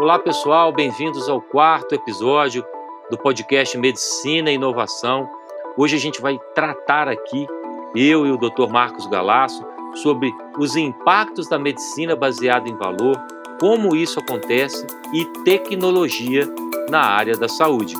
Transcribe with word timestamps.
Olá, 0.00 0.16
pessoal, 0.16 0.72
bem-vindos 0.72 1.28
ao 1.28 1.42
quarto 1.42 1.92
episódio 1.92 2.64
do 3.10 3.18
podcast 3.18 3.76
Medicina 3.76 4.48
e 4.48 4.54
Inovação. 4.54 5.28
Hoje 5.76 5.96
a 5.96 5.98
gente 5.98 6.20
vai 6.20 6.38
tratar 6.54 7.08
aqui, 7.08 7.48
eu 7.96 8.24
e 8.24 8.30
o 8.30 8.36
Dr. 8.36 8.68
Marcos 8.70 9.08
Galasso, 9.08 9.60
sobre 9.96 10.32
os 10.56 10.76
impactos 10.76 11.48
da 11.48 11.58
medicina 11.58 12.14
baseada 12.14 12.68
em 12.68 12.76
valor, 12.76 13.20
como 13.58 13.96
isso 13.96 14.20
acontece 14.20 14.86
e 15.12 15.24
tecnologia 15.42 16.46
na 16.88 17.00
área 17.00 17.36
da 17.36 17.48
saúde. 17.48 17.96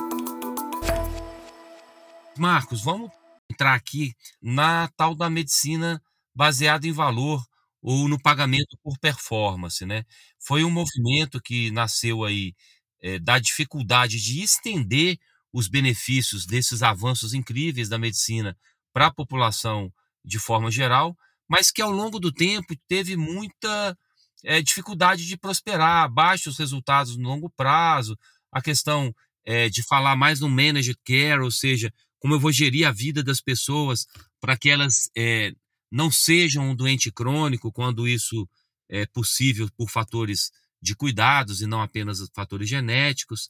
Marcos, 2.37 2.81
vamos 2.81 3.11
entrar 3.51 3.73
aqui 3.73 4.13
na 4.41 4.87
tal 4.95 5.13
da 5.13 5.29
medicina 5.29 6.01
baseada 6.33 6.87
em 6.87 6.93
valor 6.93 7.41
ou 7.81 8.07
no 8.09 8.19
pagamento 8.21 8.77
por 8.83 8.97
performance, 8.99 9.85
né? 9.85 10.05
Foi 10.39 10.63
um 10.63 10.69
movimento 10.71 11.41
que 11.41 11.71
nasceu 11.71 12.23
aí, 12.23 12.53
eh, 13.01 13.19
da 13.19 13.39
dificuldade 13.39 14.19
de 14.21 14.41
estender 14.43 15.17
os 15.53 15.67
benefícios 15.67 16.45
desses 16.45 16.83
avanços 16.83 17.33
incríveis 17.33 17.89
da 17.89 17.97
medicina 17.97 18.57
para 18.93 19.07
a 19.07 19.13
população 19.13 19.91
de 20.25 20.37
forma 20.39 20.69
geral, 20.71 21.17
mas 21.47 21.71
que 21.71 21.81
ao 21.81 21.91
longo 21.91 22.19
do 22.19 22.31
tempo 22.31 22.75
teve 22.87 23.15
muita, 23.17 23.97
eh, 24.43 24.61
dificuldade 24.61 25.25
de 25.25 25.37
prosperar, 25.37 26.09
baixos 26.11 26.57
resultados 26.57 27.17
no 27.17 27.27
longo 27.29 27.49
prazo, 27.49 28.17
a 28.51 28.61
questão, 28.61 29.13
eh, 29.45 29.69
de 29.69 29.81
falar 29.83 30.15
mais 30.15 30.39
no 30.41 30.49
managed 30.49 30.97
care, 31.05 31.41
ou 31.41 31.51
seja, 31.51 31.91
como 32.19 32.33
eu 32.35 32.39
vou 32.39 32.51
gerir 32.51 32.85
a 32.87 32.91
vida 32.91 33.23
das 33.23 33.41
pessoas 33.41 34.05
para 34.41 34.57
que 34.57 34.69
elas, 34.69 35.09
eh, 35.17 35.53
não 35.91 36.11
sejam 36.11 36.69
um 36.69 36.75
doente 36.75 37.11
crônico 37.11 37.71
quando 37.71 38.07
isso 38.07 38.47
é 38.89 39.05
possível 39.05 39.69
por 39.77 39.89
fatores 39.89 40.51
de 40.81 40.95
cuidados 40.95 41.61
e 41.61 41.67
não 41.67 41.81
apenas 41.81 42.19
fatores 42.33 42.69
genéticos. 42.69 43.49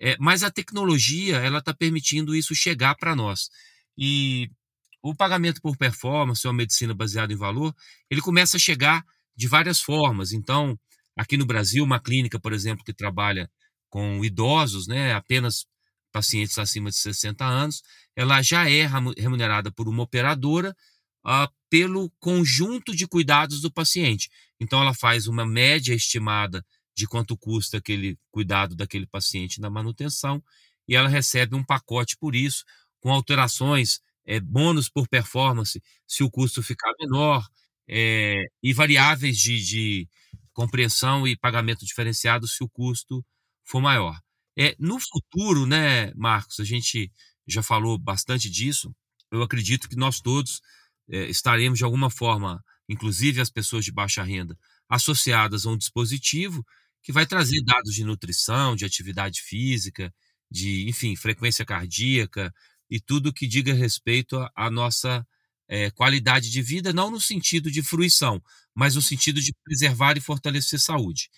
É, 0.00 0.16
mas 0.18 0.42
a 0.42 0.50
tecnologia 0.50 1.36
ela 1.36 1.58
está 1.58 1.74
permitindo 1.74 2.34
isso 2.34 2.54
chegar 2.54 2.94
para 2.94 3.14
nós. 3.14 3.50
E 3.96 4.50
o 5.02 5.14
pagamento 5.14 5.60
por 5.60 5.76
performance 5.76 6.46
ou 6.46 6.50
a 6.50 6.54
medicina 6.54 6.94
baseada 6.94 7.32
em 7.32 7.36
valor, 7.36 7.74
ele 8.10 8.20
começa 8.20 8.56
a 8.56 8.60
chegar 8.60 9.04
de 9.36 9.46
várias 9.46 9.80
formas. 9.80 10.32
Então, 10.32 10.78
aqui 11.16 11.36
no 11.36 11.46
Brasil, 11.46 11.84
uma 11.84 12.00
clínica, 12.00 12.38
por 12.38 12.52
exemplo, 12.52 12.84
que 12.84 12.92
trabalha 12.92 13.50
com 13.88 14.24
idosos, 14.24 14.86
né, 14.86 15.12
apenas 15.12 15.66
pacientes 16.12 16.58
acima 16.58 16.90
de 16.90 16.96
60 16.96 17.44
anos, 17.44 17.82
ela 18.16 18.42
já 18.42 18.68
é 18.68 18.86
remunerada 19.16 19.70
por 19.70 19.88
uma 19.88 20.02
operadora 20.02 20.74
uh, 21.26 21.48
pelo 21.68 22.10
conjunto 22.18 22.94
de 22.94 23.06
cuidados 23.06 23.60
do 23.60 23.70
paciente. 23.70 24.30
Então, 24.58 24.80
ela 24.80 24.94
faz 24.94 25.26
uma 25.26 25.46
média 25.46 25.94
estimada 25.94 26.64
de 26.96 27.06
quanto 27.06 27.36
custa 27.36 27.78
aquele 27.78 28.18
cuidado 28.30 28.74
daquele 28.74 29.06
paciente 29.06 29.60
na 29.60 29.70
manutenção 29.70 30.42
e 30.86 30.96
ela 30.96 31.08
recebe 31.08 31.54
um 31.54 31.64
pacote 31.64 32.16
por 32.18 32.34
isso, 32.34 32.64
com 33.00 33.12
alterações, 33.12 34.00
é, 34.26 34.40
bônus 34.40 34.88
por 34.88 35.08
performance, 35.08 35.80
se 36.06 36.22
o 36.22 36.30
custo 36.30 36.62
ficar 36.62 36.92
menor, 36.98 37.46
é, 37.88 38.44
e 38.62 38.72
variáveis 38.72 39.38
de, 39.38 39.64
de 39.64 40.08
compreensão 40.52 41.26
e 41.26 41.36
pagamento 41.36 41.86
diferenciado 41.86 42.46
se 42.46 42.62
o 42.62 42.68
custo 42.68 43.24
for 43.64 43.80
maior. 43.80 44.18
É, 44.58 44.74
no 44.78 44.98
futuro, 45.00 45.64
né, 45.64 46.12
Marcos, 46.14 46.60
a 46.60 46.64
gente 46.64 47.10
já 47.46 47.62
falou 47.62 47.96
bastante 47.96 48.50
disso, 48.50 48.94
eu 49.30 49.42
acredito 49.42 49.88
que 49.88 49.96
nós 49.96 50.20
todos 50.20 50.60
é, 51.10 51.24
estaremos 51.28 51.78
de 51.78 51.84
alguma 51.84 52.10
forma, 52.10 52.62
inclusive 52.88 53.40
as 53.40 53.50
pessoas 53.50 53.84
de 53.84 53.92
baixa 53.92 54.22
renda, 54.22 54.56
associadas 54.88 55.66
a 55.66 55.70
um 55.70 55.76
dispositivo 55.76 56.64
que 57.02 57.12
vai 57.12 57.26
trazer 57.26 57.62
dados 57.64 57.94
de 57.94 58.04
nutrição, 58.04 58.76
de 58.76 58.84
atividade 58.84 59.40
física, 59.42 60.12
de, 60.50 60.88
enfim, 60.88 61.16
frequência 61.16 61.64
cardíaca 61.64 62.52
e 62.90 63.00
tudo 63.00 63.32
que 63.32 63.46
diga 63.46 63.72
respeito 63.72 64.36
à 64.54 64.70
nossa 64.70 65.26
é, 65.68 65.90
qualidade 65.90 66.50
de 66.50 66.60
vida, 66.62 66.92
não 66.92 67.10
no 67.10 67.20
sentido 67.20 67.70
de 67.70 67.82
fruição, 67.82 68.42
mas 68.74 68.96
no 68.96 69.02
sentido 69.02 69.40
de 69.40 69.54
preservar 69.64 70.16
e 70.16 70.20
fortalecer 70.20 70.80
saúde. 70.80 71.30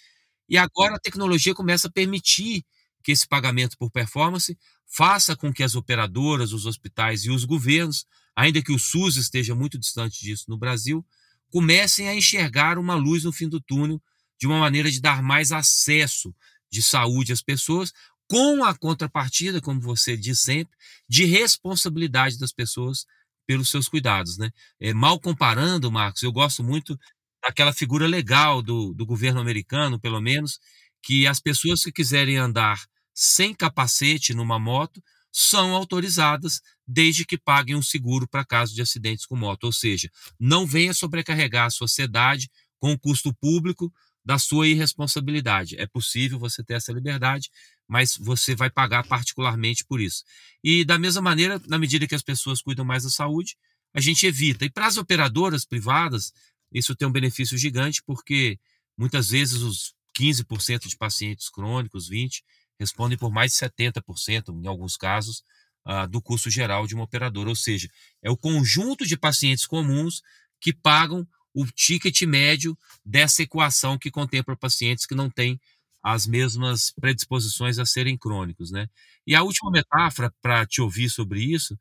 E 0.49 0.57
agora 0.57 0.97
a 0.97 1.01
tecnologia 1.01 1.55
começa 1.55 1.89
a 1.89 1.91
permitir 1.91 2.65
que 3.03 3.13
esse 3.13 3.27
pagamento 3.27 3.77
por 3.77 3.91
performance 3.91 4.57
faça 4.87 5.37
com 5.37 5.53
que 5.53 5.63
as 5.63 5.75
operadoras, 5.75 6.53
os 6.53 6.67
hospitais 6.67 7.25
e 7.25 7.31
os 7.31 7.45
governos 7.45 8.07
ainda 8.35 8.63
que 8.63 8.73
o 8.73 8.79
SUS 8.79 9.17
esteja 9.17 9.55
muito 9.55 9.79
distante 9.79 10.21
disso 10.21 10.47
no 10.49 10.57
Brasil, 10.57 11.05
comecem 11.51 12.09
a 12.09 12.15
enxergar 12.15 12.79
uma 12.79 12.95
luz 12.95 13.25
no 13.25 13.33
fim 13.33 13.49
do 13.49 13.61
túnel 13.61 14.03
de 14.41 14.47
uma 14.47 14.59
maneira 14.59 14.91
de 14.91 15.01
dar 15.01 15.23
mais 15.23 15.53
acesso 15.53 16.35
de 16.71 16.83
saúde 16.83 17.33
às 17.33 17.43
pessoas, 17.43 17.93
com 18.27 18.65
a 18.65 18.75
contrapartida, 18.75 19.61
como 19.61 19.81
você 19.81 20.17
diz 20.17 20.41
sempre, 20.41 20.75
de 21.07 21.27
responsabilidade 21.27 22.39
das 22.39 22.51
pessoas 22.51 23.05
pelos 23.47 23.69
seus 23.69 23.89
cuidados. 23.89 24.39
Né? 24.39 24.51
É, 24.81 24.95
mal 24.95 25.21
comparando, 25.21 25.93
Marcos, 25.93 26.23
eu 26.23 26.33
gosto 26.33 26.65
muito 26.65 26.99
daquela 27.43 27.73
figura 27.73 28.07
legal 28.07 28.63
do, 28.63 28.95
do 28.95 29.05
governo 29.05 29.41
americano, 29.41 30.01
pelo 30.01 30.21
menos, 30.21 30.59
que 31.03 31.27
as 31.27 31.41
pessoas 31.41 31.83
que 31.83 31.93
quiserem 31.93 32.37
andar 32.37 32.85
sem 33.15 33.55
capacete 33.55 34.35
numa 34.35 34.59
moto 34.59 35.03
são 35.31 35.75
autorizadas 35.75 36.61
desde 36.87 37.25
que 37.25 37.39
paguem 37.39 37.75
um 37.75 37.83
seguro 37.83 38.29
para 38.29 38.45
caso 38.45 38.75
de 38.75 38.83
acidentes 38.83 39.25
com 39.25 39.35
moto, 39.35 39.65
ou 39.65 39.73
seja, 39.73 40.11
não 40.39 40.67
venha 40.67 40.93
sobrecarregar 40.93 41.67
a 41.67 41.71
sociedade 41.71 42.51
com 42.79 42.93
o 42.93 42.99
custo 42.99 43.35
público 43.35 43.93
da 44.25 44.39
sua 44.39 44.69
irresponsabilidade. 44.69 45.77
É 45.79 45.87
possível 45.87 46.39
você 46.39 46.63
ter 46.63 46.75
essa 46.75 46.93
liberdade, 46.93 47.51
mas 47.89 48.17
você 48.17 48.55
vai 48.55 48.71
pagar 48.71 49.07
particularmente 49.07 49.85
por 49.85 50.01
isso. 50.01 50.23
E 50.63 50.85
da 50.85 50.99
mesma 50.99 51.23
maneira, 51.23 51.61
na 51.67 51.79
medida 51.79 52.07
que 52.07 52.15
as 52.15 52.23
pessoas 52.23 52.63
cuidam 52.63 52.85
mais 52.85 53.03
da 53.03 53.11
saúde, 53.11 53.57
a 53.95 54.01
gente 54.01 54.27
evita. 54.27 54.65
E 54.65 54.71
para 54.71 54.87
as 54.87 54.97
operadoras 54.97 55.65
privadas, 55.65 56.33
isso 56.73 56.95
tem 56.95 57.07
um 57.07 57.13
benefício 57.13 57.59
gigante, 57.59 58.03
porque 58.05 58.59
muitas 58.97 59.31
vezes 59.31 59.61
os 59.63 59.95
15% 60.19 60.89
de 60.89 60.97
pacientes 60.97 61.49
crônicos, 61.49 62.11
20%, 62.11 62.43
respondem 62.79 63.17
por 63.17 63.31
mais 63.31 63.53
de 63.53 63.59
70%, 63.59 64.49
em 64.63 64.67
alguns 64.67 64.97
casos, 64.97 65.43
uh, 65.87 66.09
do 66.09 66.21
custo 66.21 66.51
geral 66.51 66.87
de 66.87 66.95
uma 66.95 67.05
operadora. 67.05 67.49
Ou 67.49 67.57
seja, 67.57 67.89
é 68.23 68.31
o 68.31 68.37
conjunto 68.37 69.07
de 69.07 69.17
pacientes 69.17 69.67
comuns 69.67 70.23
que 70.61 70.73
pagam 70.73 71.27
o 71.55 71.67
ticket 71.67 72.23
médio 72.23 72.77
dessa 73.05 73.43
equação 73.43 73.99
que 73.99 74.11
contempla 74.11 74.57
pacientes 74.57 75.07
que 75.07 75.15
não 75.15 75.31
têm 75.31 75.61
as 76.03 76.27
mesmas 76.27 76.91
predisposições 76.91 77.79
a 77.79 77.87
serem 77.87 78.17
crônicos, 78.19 78.71
né? 78.71 78.89
E 79.27 79.35
a 79.35 79.43
última 79.43 79.71
metáfora 79.71 80.33
para 80.43 80.67
te 80.67 80.81
ouvir 80.81 81.09
sobre 81.09 81.41
isso 81.41 81.79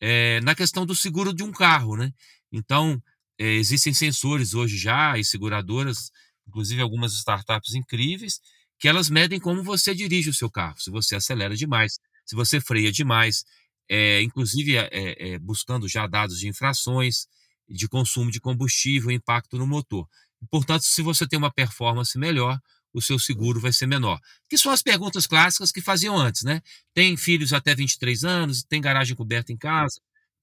é 0.00 0.40
na 0.40 0.54
questão 0.54 0.86
do 0.86 0.94
seguro 0.94 1.34
de 1.34 1.42
um 1.42 1.52
carro, 1.52 1.96
né? 1.96 2.12
Então, 2.50 3.02
é, 3.38 3.44
existem 3.54 3.92
sensores 3.92 4.54
hoje 4.54 4.78
já 4.78 5.18
e 5.18 5.24
seguradoras, 5.24 6.10
inclusive 6.48 6.80
algumas 6.80 7.12
startups 7.14 7.74
incríveis, 7.74 8.40
que 8.78 8.88
elas 8.88 9.10
medem 9.10 9.40
como 9.40 9.62
você 9.62 9.94
dirige 9.94 10.30
o 10.30 10.34
seu 10.34 10.50
carro, 10.50 10.78
se 10.78 10.90
você 10.90 11.16
acelera 11.16 11.56
demais, 11.56 11.98
se 12.24 12.34
você 12.34 12.60
freia 12.60 12.92
demais, 12.92 13.44
é, 13.88 14.22
inclusive 14.22 14.76
é, 14.76 14.88
é, 14.92 15.38
buscando 15.38 15.88
já 15.88 16.06
dados 16.06 16.38
de 16.38 16.48
infrações, 16.48 17.26
de 17.68 17.88
consumo 17.88 18.30
de 18.30 18.40
combustível, 18.40 19.10
impacto 19.10 19.58
no 19.58 19.66
motor. 19.66 20.08
Portanto, 20.50 20.82
se 20.82 21.02
você 21.02 21.26
tem 21.26 21.38
uma 21.38 21.52
performance 21.52 22.16
melhor, 22.18 22.58
o 22.92 23.02
seu 23.02 23.18
seguro 23.18 23.60
vai 23.60 23.72
ser 23.72 23.86
menor. 23.86 24.20
Que 24.48 24.56
são 24.56 24.72
as 24.72 24.82
perguntas 24.82 25.26
clássicas 25.26 25.72
que 25.72 25.80
faziam 25.80 26.16
antes, 26.16 26.42
né? 26.42 26.62
Tem 26.94 27.16
filhos 27.16 27.52
até 27.52 27.74
23 27.74 28.24
anos, 28.24 28.62
tem 28.62 28.80
garagem 28.80 29.16
coberta 29.16 29.52
em 29.52 29.56
casa, 29.56 30.00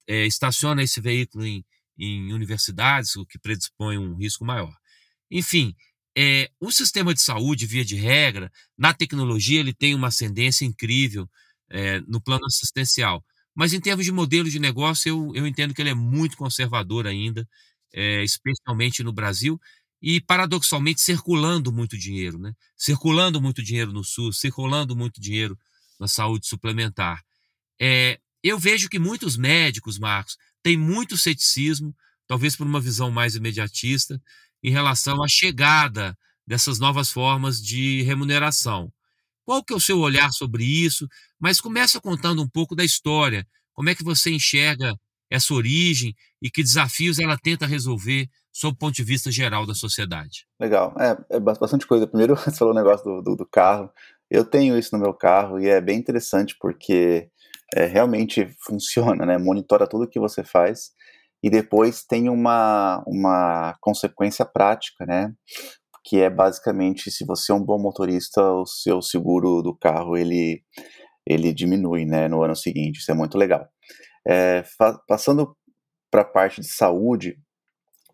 é, 0.08 0.26
estaciona 0.26 0.84
esse 0.84 1.00
veículo 1.02 1.46
em, 1.46 1.64
em 1.98 2.34
universidades, 2.34 3.16
o 3.16 3.26
que 3.26 3.40
predispõe 3.40 3.98
um 3.98 4.16
risco 4.16 4.46
maior. 4.46 4.76
Enfim, 5.32 5.76
é, 6.18 6.50
o 6.60 6.72
sistema 6.72 7.14
de 7.14 7.22
saúde, 7.22 7.66
via 7.66 7.84
de 7.84 7.96
regra, 7.96 8.52
na 8.78 8.94
tecnologia, 8.94 9.60
ele 9.60 9.74
tem 9.74 9.94
uma 9.94 10.08
ascendência 10.08 10.66
incrível 10.66 11.30
é, 11.70 12.00
no 12.02 12.22
plano 12.22 12.46
assistencial. 12.46 13.24
Mas 13.54 13.74
em 13.74 13.80
termos 13.80 14.06
de 14.06 14.12
modelo 14.12 14.50
de 14.50 14.60
negócio, 14.60 15.10
eu, 15.10 15.32
eu 15.36 15.48
entendo 15.48 15.74
que 15.74 15.82
ele 15.82 15.90
é 15.90 15.94
muito 15.94 16.38
conservador 16.38 17.08
ainda, 17.08 17.48
é, 17.94 18.24
especialmente 18.24 19.04
no 19.04 19.14
Brasil, 19.14 19.60
e 20.02 20.22
paradoxalmente 20.22 21.02
circulando 21.02 21.72
muito 21.72 21.98
dinheiro, 21.98 22.38
né? 22.38 22.54
Circulando 22.78 23.42
muito 23.42 23.64
dinheiro 23.64 23.92
no 23.92 24.04
SUS, 24.04 24.40
circulando 24.40 24.96
muito 24.96 25.20
dinheiro 25.20 25.58
na 26.00 26.08
saúde 26.08 26.48
suplementar. 26.48 27.24
É, 27.82 28.20
eu 28.44 28.60
vejo 28.60 28.90
que 28.90 29.00
muitos 29.00 29.38
médicos, 29.38 29.98
Marcos, 29.98 30.38
têm 30.62 30.78
muito 30.78 31.18
ceticismo, 31.18 31.96
talvez 32.28 32.56
por 32.56 32.68
uma 32.68 32.80
visão 32.80 33.10
mais 33.10 33.36
imediatista, 33.36 34.22
em 34.68 34.72
relação 34.72 35.24
à 35.24 35.28
chegada 35.28 36.18
dessas 36.46 36.80
novas 36.80 37.12
formas 37.12 37.62
de 37.62 38.02
remuneração. 38.04 38.92
Qual 39.44 39.64
que 39.64 39.74
é 39.74 39.76
o 39.76 39.80
seu 39.80 40.00
olhar 40.00 40.32
sobre 40.32 40.64
isso? 40.64 41.08
Mas 41.40 41.62
começa 41.62 42.02
contando 42.02 42.42
um 42.42 42.50
pouco 42.50 42.76
da 42.76 42.84
história. 42.84 43.46
Como 43.74 43.90
é 43.90 43.96
que 43.96 44.04
você 44.04 44.32
enxerga 44.32 44.94
essa 45.30 45.54
origem 45.54 46.16
e 46.42 46.50
que 46.50 46.64
desafios 46.64 47.20
ela 47.20 47.38
tenta 47.38 47.66
resolver 47.66 48.28
sob 48.52 48.74
o 48.74 48.78
ponto 48.78 48.96
de 48.96 49.04
vista 49.04 49.30
geral 49.32 49.66
da 49.66 49.74
sociedade. 49.74 50.48
Legal, 50.60 50.96
é, 50.98 51.36
é 51.36 51.40
bastante 51.40 51.86
coisa. 51.86 52.08
Primeiro, 52.08 52.36
você 52.38 52.52
falou 52.52 52.74
o 52.74 52.78
negócio 52.78 53.04
do, 53.04 53.22
do, 53.22 53.36
do, 53.36 53.46
carro. 53.46 53.92
Eu 54.32 54.46
tenho 54.46 54.78
isso 54.78 54.96
no 54.96 55.02
meu 55.02 55.14
carro 55.14 55.60
e 55.60 55.68
é 55.68 55.82
bem 55.82 56.00
interessante 56.00 56.56
porque 56.60 57.30
é, 57.76 57.86
realmente 57.86 58.48
funciona, 58.62 59.26
né? 59.26 59.38
Monitora 59.38 59.86
tudo 59.86 60.08
que 60.08 60.20
você 60.20 60.44
faz 60.44 60.92
e 61.46 61.50
depois 61.52 62.04
tem 62.04 62.28
uma, 62.28 63.04
uma 63.06 63.78
consequência 63.80 64.44
prática, 64.44 65.06
né? 65.06 65.32
Que 66.04 66.22
é 66.22 66.28
basicamente 66.28 67.12
se 67.12 67.24
você 67.24 67.52
é 67.52 67.56
um 67.56 67.64
bom 67.64 67.78
motorista, 67.80 68.42
o 68.42 68.66
seu 68.66 69.00
seguro 69.00 69.62
do 69.62 69.78
carro 69.78 70.18
ele, 70.18 70.64
ele 71.24 71.54
diminui, 71.54 72.04
né? 72.04 72.28
No 72.28 72.42
ano 72.42 72.56
seguinte. 72.56 72.98
Isso 72.98 73.12
é 73.12 73.14
muito 73.14 73.38
legal. 73.38 73.70
É, 74.28 74.64
passando 75.08 75.56
para 76.10 76.22
a 76.22 76.26
parte 76.26 76.62
de 76.62 76.68
saúde, 76.68 77.38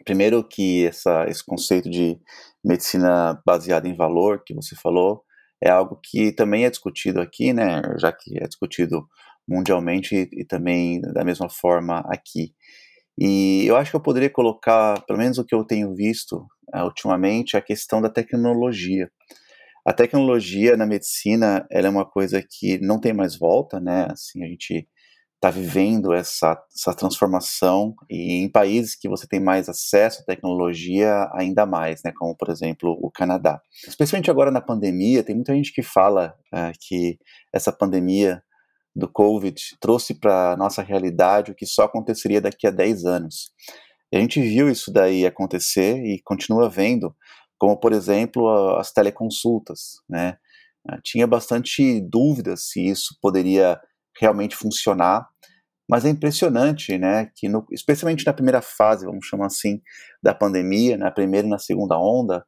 primeiro 0.04 0.46
que 0.46 0.86
essa, 0.86 1.26
esse 1.30 1.46
conceito 1.46 1.90
de 1.90 2.20
medicina 2.62 3.42
baseada 3.46 3.88
em 3.88 3.96
valor 3.96 4.44
que 4.46 4.54
você 4.54 4.76
falou 4.76 5.24
é 5.64 5.70
algo 5.70 5.98
que 6.04 6.34
também 6.34 6.66
é 6.66 6.70
discutido 6.70 7.22
aqui, 7.22 7.54
né? 7.54 7.82
Já 7.98 8.12
que 8.12 8.38
é 8.38 8.46
discutido 8.46 9.08
mundialmente 9.48 10.16
e, 10.16 10.42
e 10.42 10.46
também 10.46 11.00
da 11.00 11.24
mesma 11.24 11.50
forma 11.50 12.04
aqui. 12.08 12.54
E 13.24 13.68
eu 13.68 13.76
acho 13.76 13.92
que 13.92 13.96
eu 13.96 14.02
poderia 14.02 14.32
colocar, 14.32 15.00
pelo 15.06 15.20
menos 15.20 15.38
o 15.38 15.46
que 15.46 15.54
eu 15.54 15.64
tenho 15.64 15.94
visto 15.94 16.38
uh, 16.74 16.84
ultimamente, 16.86 17.56
a 17.56 17.62
questão 17.62 18.02
da 18.02 18.10
tecnologia. 18.10 19.12
A 19.86 19.94
tecnologia 19.94 20.76
na 20.76 20.88
medicina, 20.88 21.64
ela 21.70 21.86
é 21.86 21.90
uma 21.92 22.04
coisa 22.04 22.42
que 22.42 22.80
não 22.80 23.00
tem 23.00 23.14
mais 23.14 23.38
volta, 23.38 23.80
né? 23.80 24.08
Assim, 24.10 24.44
a 24.44 24.48
gente 24.48 24.88
está 25.36 25.52
vivendo 25.52 26.14
essa, 26.14 26.60
essa 26.76 26.96
transformação 26.96 27.94
e 28.10 28.44
em 28.44 28.50
países 28.50 28.96
que 28.96 29.08
você 29.08 29.28
tem 29.28 29.40
mais 29.40 29.70
acesso 29.70 30.22
à 30.24 30.26
tecnologia, 30.26 31.30
ainda 31.36 31.64
mais, 31.64 32.02
né, 32.04 32.12
como 32.16 32.36
por 32.36 32.50
exemplo 32.50 32.98
o 33.02 33.12
Canadá. 33.12 33.62
Especialmente 33.88 34.32
agora 34.32 34.50
na 34.50 34.62
pandemia, 34.62 35.24
tem 35.24 35.36
muita 35.36 35.54
gente 35.54 35.72
que 35.72 35.84
fala 35.84 36.36
uh, 36.52 36.72
que 36.80 37.20
essa 37.54 37.72
pandemia 37.72 38.42
do 38.96 39.08
Covid 39.08 39.56
trouxe 39.80 40.14
para 40.14 40.56
nossa 40.58 40.82
realidade 40.82 41.52
o 41.52 41.56
que 41.56 41.66
só 41.66 41.84
aconteceria 41.84 42.42
daqui 42.42 42.68
a 42.68 42.72
10 42.72 43.06
anos. 43.06 43.52
A 44.14 44.18
gente 44.18 44.42
viu 44.42 44.70
isso 44.70 44.92
daí 44.92 45.26
acontecer 45.26 46.04
e 46.04 46.22
continua 46.24 46.70
vendo, 46.70 47.16
como 47.58 47.78
por 47.78 47.94
exemplo 47.94 48.76
as 48.78 48.92
teleconsultas, 48.92 50.02
né? 50.10 50.38
Ah, 50.88 51.00
tinha 51.02 51.28
bastante 51.28 52.02
dúvidas 52.02 52.70
se 52.70 52.86
isso 52.86 53.16
poderia 53.22 53.80
realmente 54.20 54.56
funcionar. 54.56 55.28
Mas 55.90 56.06
é 56.06 56.10
impressionante, 56.10 56.98
né, 56.98 57.30
que 57.36 57.50
no, 57.50 57.66
especialmente 57.70 58.26
na 58.26 58.32
primeira 58.32 58.62
fase, 58.62 59.06
vamos 59.06 59.26
chamar 59.28 59.48
assim, 59.48 59.82
da 60.24 60.34
pandemia, 60.34 60.98
na 60.98 61.12
primeira 61.12 61.46
e 61.46 61.50
na 61.50 61.60
segunda 61.60 62.00
onda, 62.00 62.46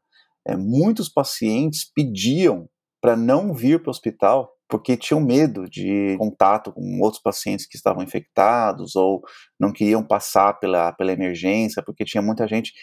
é, 0.47 0.55
muitos 0.55 1.09
pacientes 1.09 1.83
pediam 1.93 2.69
para 3.01 3.17
não 3.17 3.53
vir 3.53 3.81
para 3.81 3.89
o 3.89 3.91
hospital 3.91 4.52
porque 4.67 4.97
tinham 4.97 5.21
medo 5.21 5.69
de 5.69 6.15
contato 6.17 6.71
com 6.71 6.99
outros 7.01 7.21
pacientes 7.21 7.67
que 7.67 7.75
estavam 7.75 8.03
infectados 8.03 8.95
ou 8.95 9.21
não 9.59 9.71
queriam 9.71 10.03
passar 10.03 10.53
pela, 10.59 10.91
pela 10.93 11.11
emergência, 11.11 11.83
porque 11.83 12.05
tinha 12.05 12.21
muita 12.21 12.47
gente. 12.47 12.73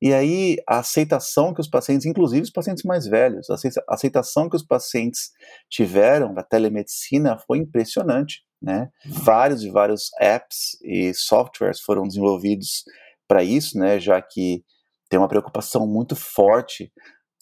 E 0.00 0.12
aí 0.12 0.56
a 0.68 0.78
aceitação 0.78 1.54
que 1.54 1.60
os 1.60 1.68
pacientes, 1.68 2.06
inclusive 2.06 2.42
os 2.42 2.50
pacientes 2.50 2.84
mais 2.84 3.06
velhos, 3.06 3.48
a 3.50 3.56
aceitação 3.88 4.48
que 4.48 4.56
os 4.56 4.64
pacientes 4.64 5.30
tiveram 5.70 6.34
da 6.34 6.42
telemedicina 6.42 7.38
foi 7.38 7.58
impressionante. 7.58 8.42
Né? 8.60 8.88
Vários 9.04 9.62
e 9.62 9.70
vários 9.70 10.10
apps 10.18 10.78
e 10.82 11.12
softwares 11.12 11.80
foram 11.80 12.04
desenvolvidos 12.04 12.84
para 13.28 13.42
isso, 13.42 13.78
né? 13.78 14.00
já 14.00 14.20
que 14.22 14.64
tem 15.08 15.18
uma 15.18 15.28
preocupação 15.28 15.86
muito 15.86 16.16
forte 16.16 16.90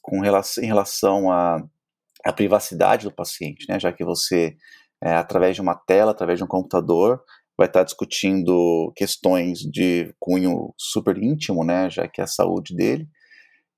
com 0.03 0.21
relação, 0.21 0.63
em 0.63 0.67
relação 0.67 1.31
a 1.31 1.63
a 2.25 2.33
privacidade 2.33 3.05
do 3.05 3.15
paciente, 3.15 3.67
né? 3.69 3.79
Já 3.79 3.93
que 3.93 4.05
você, 4.05 4.57
é, 5.03 5.13
através 5.15 5.55
de 5.55 5.63
uma 5.63 5.75
tela, 5.75 6.13
através 6.13 6.39
de 6.39 6.45
um 6.45 6.49
computador, 6.49 7.23
vai 7.57 7.67
estar 7.67 7.83
discutindo 7.85 8.93
questões 8.97 9.61
de 9.61 10.15
cunho 10.19 10.73
super 10.79 11.17
íntimo, 11.17 11.65
né? 11.65 11.91
Já 11.91 12.09
que 12.09 12.21
é 12.21 12.25
a 12.25 12.29
saúde 12.29 12.75
dele. 12.75 13.07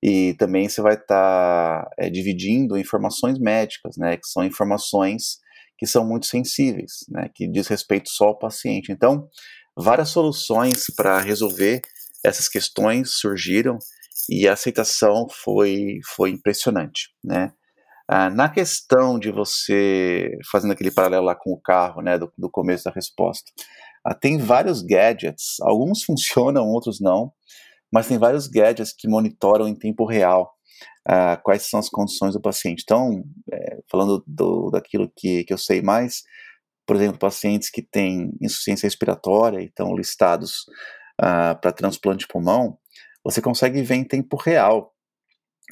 E 0.03 0.35
também 0.35 0.69
você 0.69 0.81
vai 0.81 0.93
estar 0.95 1.87
é, 1.97 2.09
dividindo 2.09 2.77
informações 2.77 3.39
médicas, 3.39 3.95
né? 3.97 4.17
Que 4.17 4.27
são 4.27 4.43
informações 4.43 5.39
que 5.77 5.85
são 5.85 6.05
muito 6.07 6.27
sensíveis, 6.27 7.05
né? 7.09 7.29
Que 7.33 7.47
diz 7.47 7.67
respeito 7.67 8.09
só 8.09 8.25
ao 8.25 8.39
paciente. 8.39 8.91
Então, 8.91 9.27
várias 9.75 10.09
soluções 10.09 10.85
para 10.95 11.19
resolver 11.19 11.81
essas 12.23 12.47
questões 12.47 13.17
surgiram 13.19 13.77
e 14.29 14.47
a 14.47 14.53
aceitação 14.53 15.27
foi, 15.29 15.99
foi 16.15 16.31
impressionante, 16.31 17.09
né? 17.23 17.51
Ah, 18.07 18.29
na 18.29 18.47
questão 18.49 19.17
de 19.17 19.31
você, 19.31 20.29
fazendo 20.51 20.71
aquele 20.71 20.91
paralelo 20.91 21.25
lá 21.25 21.35
com 21.35 21.51
o 21.51 21.59
carro, 21.59 22.01
né, 22.01 22.19
do, 22.19 22.31
do 22.37 22.49
começo 22.49 22.83
da 22.83 22.91
resposta, 22.91 23.51
ah, 24.05 24.13
tem 24.13 24.37
vários 24.37 24.83
gadgets, 24.83 25.59
alguns 25.61 26.03
funcionam, 26.05 26.67
outros 26.67 26.99
não, 27.01 27.33
mas 27.91 28.07
tem 28.07 28.17
vários 28.17 28.47
gadgets 28.47 28.93
que 28.95 29.07
monitoram 29.07 29.67
em 29.67 29.75
tempo 29.75 30.05
real 30.05 30.53
ah, 31.07 31.37
quais 31.37 31.63
são 31.63 31.79
as 31.79 31.89
condições 31.89 32.33
do 32.33 32.41
paciente. 32.41 32.81
Então, 32.83 33.23
é, 33.51 33.79
falando 33.89 34.23
do, 34.27 34.69
daquilo 34.71 35.11
que, 35.15 35.43
que 35.43 35.53
eu 35.53 35.57
sei 35.57 35.81
mais, 35.81 36.23
por 36.85 36.95
exemplo, 36.95 37.17
pacientes 37.17 37.69
que 37.69 37.81
têm 37.81 38.31
insuficiência 38.41 38.85
respiratória 38.85 39.61
e 39.61 39.65
estão 39.65 39.95
listados 39.95 40.65
para 41.17 41.71
transplante 41.71 42.19
de 42.19 42.27
pulmão, 42.27 42.77
você 43.23 43.41
consegue 43.41 43.81
ver 43.81 43.95
em 43.95 44.03
tempo 44.03 44.35
real 44.37 44.93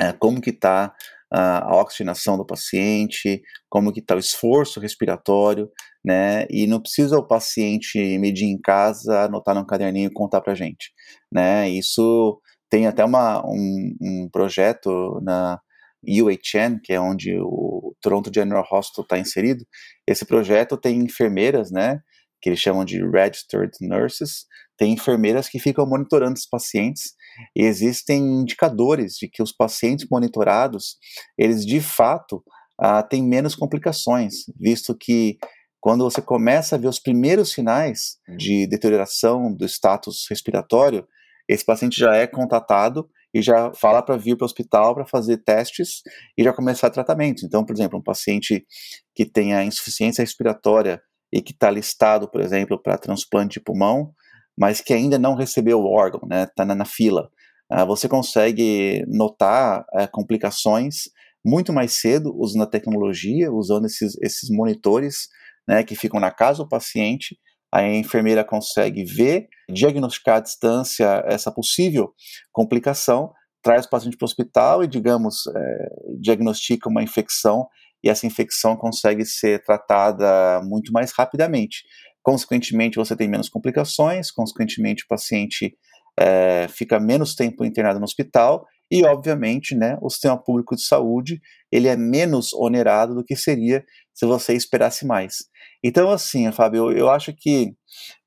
é, 0.02 0.12
como 0.14 0.42
que 0.42 0.50
está 0.50 0.94
a 1.34 1.76
oxigenação 1.82 2.38
do 2.38 2.46
paciente, 2.46 3.42
como 3.70 3.92
que 3.92 4.00
está 4.00 4.16
o 4.16 4.20
esforço 4.20 4.80
respiratório, 4.80 5.70
né? 6.06 6.46
E 6.50 6.68
não 6.68 6.80
precisa 6.80 7.18
o 7.18 7.28
paciente 7.28 7.98
medir 8.20 8.46
em 8.46 8.60
casa, 8.62 9.24
anotar 9.24 9.56
num 9.56 9.66
caderninho 9.66 10.08
e 10.08 10.14
contar 10.14 10.42
para 10.42 10.54
gente, 10.54 10.92
né? 11.32 11.68
Isso 11.70 12.40
tem 12.70 12.86
até 12.88 13.04
uma, 13.04 13.44
um, 13.46 13.96
um 14.02 14.30
projeto 14.32 15.20
na 15.24 15.60
UHN, 16.08 16.80
que 16.84 16.94
é 16.94 17.00
onde 17.00 17.36
o 17.40 17.96
Toronto 18.02 18.32
General 18.34 18.66
Hospital 18.72 19.04
está 19.04 19.18
inserido. 19.18 19.66
Esse 20.08 20.26
projeto 20.26 20.78
tem 20.78 21.00
enfermeiras, 21.00 21.72
né? 21.72 22.00
Que 22.42 22.50
eles 22.50 22.60
chamam 22.60 22.86
de 22.86 23.00
registered 23.10 23.72
nurses, 23.82 24.46
tem 24.78 24.94
enfermeiras 24.94 25.50
que 25.50 25.60
ficam 25.60 25.86
monitorando 25.88 26.34
os 26.34 26.46
pacientes 26.46 27.14
existem 27.56 28.22
indicadores 28.22 29.14
de 29.16 29.28
que 29.28 29.42
os 29.42 29.52
pacientes 29.52 30.08
monitorados, 30.10 30.98
eles 31.38 31.66
de 31.66 31.82
fato 31.82 32.44
ah, 32.80 33.04
têm 33.04 33.24
menos 33.24 33.56
complicações, 33.56 34.46
visto 34.60 34.96
que 34.98 35.38
quando 35.80 36.06
você 36.06 36.22
começa 36.22 36.76
a 36.76 36.80
ver 36.80 36.88
os 36.88 37.00
primeiros 37.00 37.52
sinais 37.52 38.18
de 38.38 38.66
deterioração 38.68 39.54
do 39.54 39.66
status 39.66 40.26
respiratório, 40.30 41.06
esse 41.48 41.66
paciente 41.66 42.00
já 42.00 42.16
é 42.16 42.26
contatado 42.26 43.10
e 43.34 43.42
já 43.42 43.74
fala 43.74 44.02
para 44.02 44.16
vir 44.16 44.38
para 44.38 44.46
o 44.46 44.48
hospital 44.48 44.96
para 44.96 45.06
fazer 45.06 45.38
testes 45.38 46.02
e 46.38 46.44
já 46.44 46.54
começar 46.54 46.90
tratamento. 46.90 47.46
Então, 47.46 47.66
por 47.66 47.76
exemplo, 47.76 48.00
um 48.00 48.04
paciente 48.04 48.66
que 49.14 49.26
tenha 49.26 49.64
insuficiência 49.64 50.22
respiratória 50.22 51.02
e 51.34 51.42
que 51.42 51.52
está 51.52 51.70
listado, 51.70 52.30
por 52.30 52.40
exemplo, 52.40 52.82
para 52.82 52.98
transplante 52.98 53.60
de 53.60 53.66
pulmão, 53.66 54.14
mas 54.58 54.82
que 54.82 54.94
ainda 54.94 55.18
não 55.18 55.36
recebeu 55.36 55.80
o 55.80 55.88
órgão, 55.88 56.22
né? 56.28 56.44
Está 56.44 56.66
na, 56.66 56.76
na, 56.76 56.86
fila. 56.86 57.30
Uh, 57.72 57.86
você 57.86 58.08
consegue 58.08 59.04
notar 59.08 59.82
uh, 59.82 60.08
complicações 60.12 61.10
muito 61.46 61.74
mais 61.74 61.94
cedo 61.94 62.34
usando 62.38 62.64
a 62.64 62.68
tecnologia, 62.68 63.52
usando 63.52 63.86
esses, 63.86 64.16
esses 64.22 64.50
monitores, 64.50 65.28
né, 65.68 65.84
que 65.84 65.96
ficam 65.96 66.20
na 66.20 66.32
casa 66.32 66.64
do 66.64 66.70
paciente. 66.70 67.38
A 67.74 67.84
enfermeira 67.84 68.44
consegue 68.44 69.04
ver, 69.04 69.48
diagnosticar 69.70 70.38
à 70.38 70.40
distância 70.40 71.24
essa 71.26 71.52
possível 71.52 72.14
complicação, 72.52 73.32
traz 73.62 73.86
o 73.86 73.90
paciente 73.90 74.16
para 74.16 74.26
o 74.26 74.28
hospital 74.28 74.84
e, 74.84 74.88
digamos, 74.88 75.48
é, 75.48 75.90
diagnostica 76.20 76.90
uma 76.90 77.02
infecção 77.02 77.68
e 78.04 78.10
essa 78.10 78.28
infecção 78.28 78.76
consegue 78.76 79.26
ser 79.26 79.64
tratada 79.64 80.62
muito 80.64 80.92
mais 80.92 81.12
rapidamente. 81.14 81.84
Consequentemente, 82.24 82.96
você 82.96 83.16
tem 83.16 83.28
menos 83.28 83.50
complicações, 83.50 84.32
consequentemente, 84.32 85.04
o 85.04 85.08
paciente 85.08 85.78
é, 86.18 86.68
fica 86.70 87.00
menos 87.00 87.36
tempo 87.36 87.66
internado 87.66 88.00
no 88.00 88.06
hospital 88.06 88.66
e, 88.90 89.04
obviamente, 89.04 89.76
né, 89.76 89.98
o 90.02 90.10
sistema 90.10 90.38
público 90.38 90.76
de 90.76 90.84
saúde 90.84 91.42
ele 91.72 91.88
é 91.88 91.98
menos 91.98 92.54
onerado 92.54 93.16
do 93.16 93.24
que 93.24 93.36
seria 93.36 93.84
se 94.14 94.26
você 94.26 94.54
esperasse 94.54 95.06
mais. 95.06 95.48
Então, 95.84 96.10
assim, 96.10 96.50
Fábio, 96.52 96.92
eu, 96.92 96.98
eu 96.98 97.10
acho 97.10 97.34
que, 97.34 97.76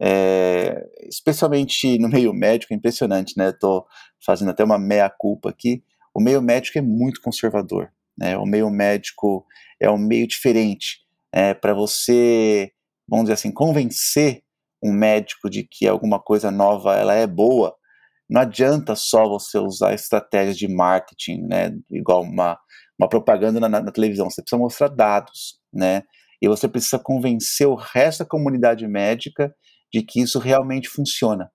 é, 0.00 0.84
especialmente 1.08 1.98
no 1.98 2.08
meio 2.08 2.34
médico, 2.34 2.74
é 2.74 2.76
impressionante, 2.76 3.34
né? 3.36 3.50
Estou 3.50 3.86
fazendo 4.24 4.50
até 4.50 4.64
uma 4.64 4.78
meia-culpa 4.78 5.50
aqui. 5.50 5.82
O 6.12 6.20
meio 6.20 6.42
médico 6.42 6.78
é 6.78 6.82
muito 6.82 7.20
conservador, 7.22 7.90
né? 8.18 8.36
O 8.36 8.44
meio 8.44 8.68
médico 8.68 9.46
é 9.80 9.88
um 9.88 9.98
meio 9.98 10.26
diferente. 10.26 10.98
É, 11.32 11.54
para 11.54 11.72
você 11.74 12.72
vamos 13.08 13.24
dizer 13.24 13.34
assim, 13.34 13.52
convencer 13.52 14.42
um 14.82 14.92
médico 14.92 15.48
de 15.48 15.66
que 15.68 15.86
alguma 15.86 16.20
coisa 16.20 16.50
nova 16.50 16.94
ela 16.94 17.14
é 17.14 17.26
boa, 17.26 17.74
não 18.28 18.40
adianta 18.40 18.94
só 18.96 19.28
você 19.28 19.58
usar 19.58 19.94
estratégias 19.94 20.56
de 20.56 20.68
marketing, 20.68 21.42
né, 21.42 21.72
igual 21.90 22.22
uma, 22.22 22.58
uma 22.98 23.08
propaganda 23.08 23.60
na, 23.60 23.68
na, 23.68 23.92
televisão, 23.92 24.28
você 24.28 24.42
precisa 24.42 24.60
mostrar 24.60 24.88
dados, 24.88 25.58
né, 25.72 26.02
e 26.42 26.48
você 26.48 26.68
precisa 26.68 26.98
convencer 26.98 27.66
o 27.66 27.74
resto 27.74 28.20
da 28.20 28.28
comunidade 28.28 28.86
médica 28.86 29.54
de 29.92 30.02
que 30.02 30.20
isso 30.20 30.38
realmente 30.38 30.88
funciona, 30.88 31.50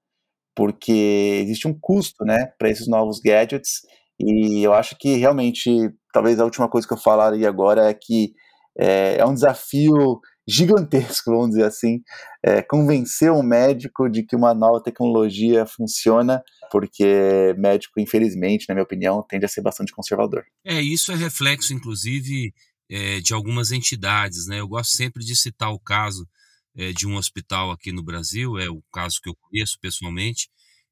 porque 0.56 1.42
existe 1.44 1.68
um 1.68 1.78
custo, 1.80 2.24
né, 2.24 2.54
para 2.58 2.70
esses 2.70 2.88
novos 2.88 3.20
gadgets, 3.20 3.82
e 4.20 4.64
eu 4.64 4.74
acho 4.74 4.96
que 4.98 5.16
realmente, 5.18 5.70
talvez 6.14 6.40
a 6.40 6.46
última 6.46 6.70
coisa 6.70 6.88
que 6.88 6.94
eu 6.94 6.98
falaria 6.98 7.50
agora 7.50 7.90
é 7.90 7.94
que 7.94 8.34
é, 8.78 9.18
é 9.18 9.26
um 9.26 9.34
desafio 9.34 10.20
gigantesco, 10.48 11.32
vamos 11.32 11.52
dizer 11.52 11.66
assim, 11.66 12.02
é, 12.44 12.62
convencer 12.62 13.32
um 13.32 13.44
médico 13.44 14.10
de 14.10 14.24
que 14.24 14.36
uma 14.36 14.54
nova 14.54 14.82
tecnologia 14.82 15.66
funciona, 15.66 16.44
porque 16.72 17.54
médico, 17.58 18.00
infelizmente, 18.00 18.66
na 18.68 18.76
minha 18.76 18.84
opinião, 18.84 19.26
tende 19.28 19.46
a 19.46 19.50
ser 19.50 19.62
bastante 19.62 19.94
conservador. 19.94 20.44
É, 20.66 20.82
isso 20.82 21.12
é 21.12 21.16
reflexo, 21.16 21.74
inclusive, 21.74 22.54
é, 22.90 23.20
de 23.20 23.34
algumas 23.34 23.72
entidades, 23.72 24.48
né? 24.48 24.60
Eu 24.60 24.68
gosto 24.68 24.96
sempre 24.96 25.24
de 25.24 25.36
citar 25.36 25.72
o 25.72 25.80
caso 25.80 26.28
é, 26.76 26.92
de 26.92 27.08
um 27.08 27.16
hospital 27.16 27.72
aqui 27.72 27.92
no 27.92 28.04
Brasil, 28.04 28.58
é 28.58 28.70
o 28.70 28.82
caso 28.92 29.20
que 29.22 29.30
eu 29.30 29.36
conheço 29.36 29.78
pessoalmente, 29.80 30.50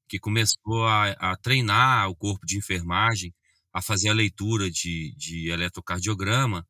que 0.07 0.19
começou 0.19 0.85
a, 0.85 1.11
a 1.11 1.37
treinar 1.37 2.09
o 2.09 2.15
corpo 2.15 2.45
de 2.45 2.57
enfermagem 2.57 3.33
a 3.73 3.81
fazer 3.81 4.09
a 4.09 4.13
leitura 4.13 4.69
de, 4.69 5.13
de 5.15 5.49
eletrocardiograma 5.49 6.65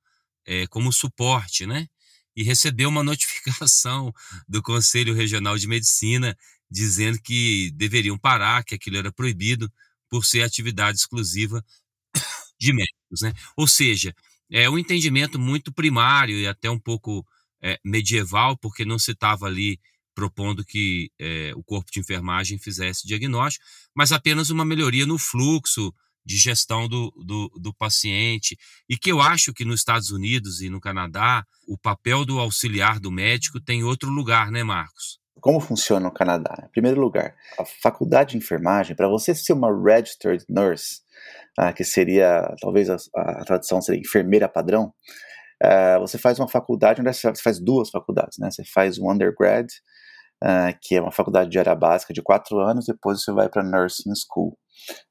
é, 0.45 0.67
como 0.67 0.91
suporte, 0.91 1.65
né? 1.65 1.88
E 2.36 2.43
recebeu 2.43 2.89
uma 2.89 3.03
notificação 3.03 4.13
do 4.48 4.62
Conselho 4.62 5.13
Regional 5.13 5.57
de 5.57 5.67
Medicina 5.67 6.38
dizendo 6.69 7.19
que 7.21 7.71
deveriam 7.71 8.17
parar, 8.17 8.63
que 8.63 8.75
aquilo 8.75 8.98
era 8.98 9.12
proibido 9.12 9.71
por 10.09 10.25
ser 10.25 10.43
atividade 10.43 11.00
exclusiva 11.00 11.63
de 12.59 12.74
médicos, 12.74 13.21
né? 13.21 13.33
Ou 13.55 13.67
seja, 13.67 14.13
é 14.51 14.69
um 14.69 14.77
entendimento 14.77 15.39
muito 15.39 15.71
primário 15.71 16.38
e 16.38 16.48
até 16.48 16.69
um 16.69 16.79
pouco 16.79 17.25
é, 17.62 17.79
medieval, 17.83 18.57
porque 18.57 18.86
não 18.86 19.00
se 19.00 19.12
estava 19.12 19.45
ali 19.45 19.79
propondo 20.15 20.65
que 20.65 21.12
é, 21.19 21.53
o 21.55 21.63
corpo 21.63 21.91
de 21.91 22.00
enfermagem 22.00 22.57
fizesse 22.57 23.07
diagnóstico, 23.07 23.65
mas 23.95 24.12
apenas 24.12 24.50
uma 24.50 24.65
melhoria 24.65 25.05
no 25.05 25.17
fluxo 25.17 25.93
de 26.25 26.38
gestão 26.38 26.88
do, 26.88 27.11
do, 27.25 27.49
do, 27.59 27.73
paciente. 27.73 28.57
E 28.88 28.97
que 28.97 29.11
eu 29.11 29.21
acho 29.21 29.53
que 29.53 29.65
nos 29.65 29.79
Estados 29.79 30.11
Unidos 30.11 30.61
e 30.61 30.69
no 30.69 30.79
Canadá, 30.79 31.43
o 31.67 31.77
papel 31.77 32.25
do 32.25 32.39
auxiliar 32.39 32.99
do 32.99 33.11
médico 33.11 33.59
tem 33.59 33.83
outro 33.83 34.09
lugar, 34.09 34.51
né, 34.51 34.63
Marcos? 34.63 35.19
Como 35.41 35.59
funciona 35.59 36.07
no 36.07 36.13
Canadá? 36.13 36.65
Em 36.65 36.71
primeiro 36.71 36.99
lugar, 36.99 37.35
a 37.57 37.65
faculdade 37.65 38.31
de 38.31 38.38
enfermagem, 38.38 38.95
para 38.95 39.07
você 39.07 39.33
ser 39.33 39.53
uma 39.53 39.71
registered 39.71 40.43
nurse, 40.49 41.01
ah, 41.57 41.71
que 41.73 41.83
seria, 41.83 42.53
talvez 42.61 42.89
a, 42.89 42.97
a 43.15 43.45
tradução 43.45 43.81
seria 43.81 44.01
enfermeira 44.01 44.49
padrão, 44.49 44.93
ah, 45.61 45.97
você 45.99 46.17
faz 46.17 46.39
uma 46.39 46.47
faculdade, 46.47 47.01
você 47.01 47.33
faz 47.41 47.59
duas 47.59 47.89
faculdades, 47.89 48.38
né? 48.38 48.49
Você 48.49 48.63
faz 48.65 48.97
um 48.97 49.11
undergrad, 49.11 49.67
ah, 50.41 50.73
que 50.81 50.95
é 50.95 51.01
uma 51.01 51.11
faculdade 51.11 51.49
de 51.49 51.59
área 51.59 51.75
básica 51.75 52.13
de 52.13 52.21
quatro 52.21 52.59
anos, 52.59 52.85
depois 52.85 53.21
você 53.21 53.31
vai 53.31 53.49
para 53.49 53.63
nursing 53.63 54.13
school. 54.15 54.57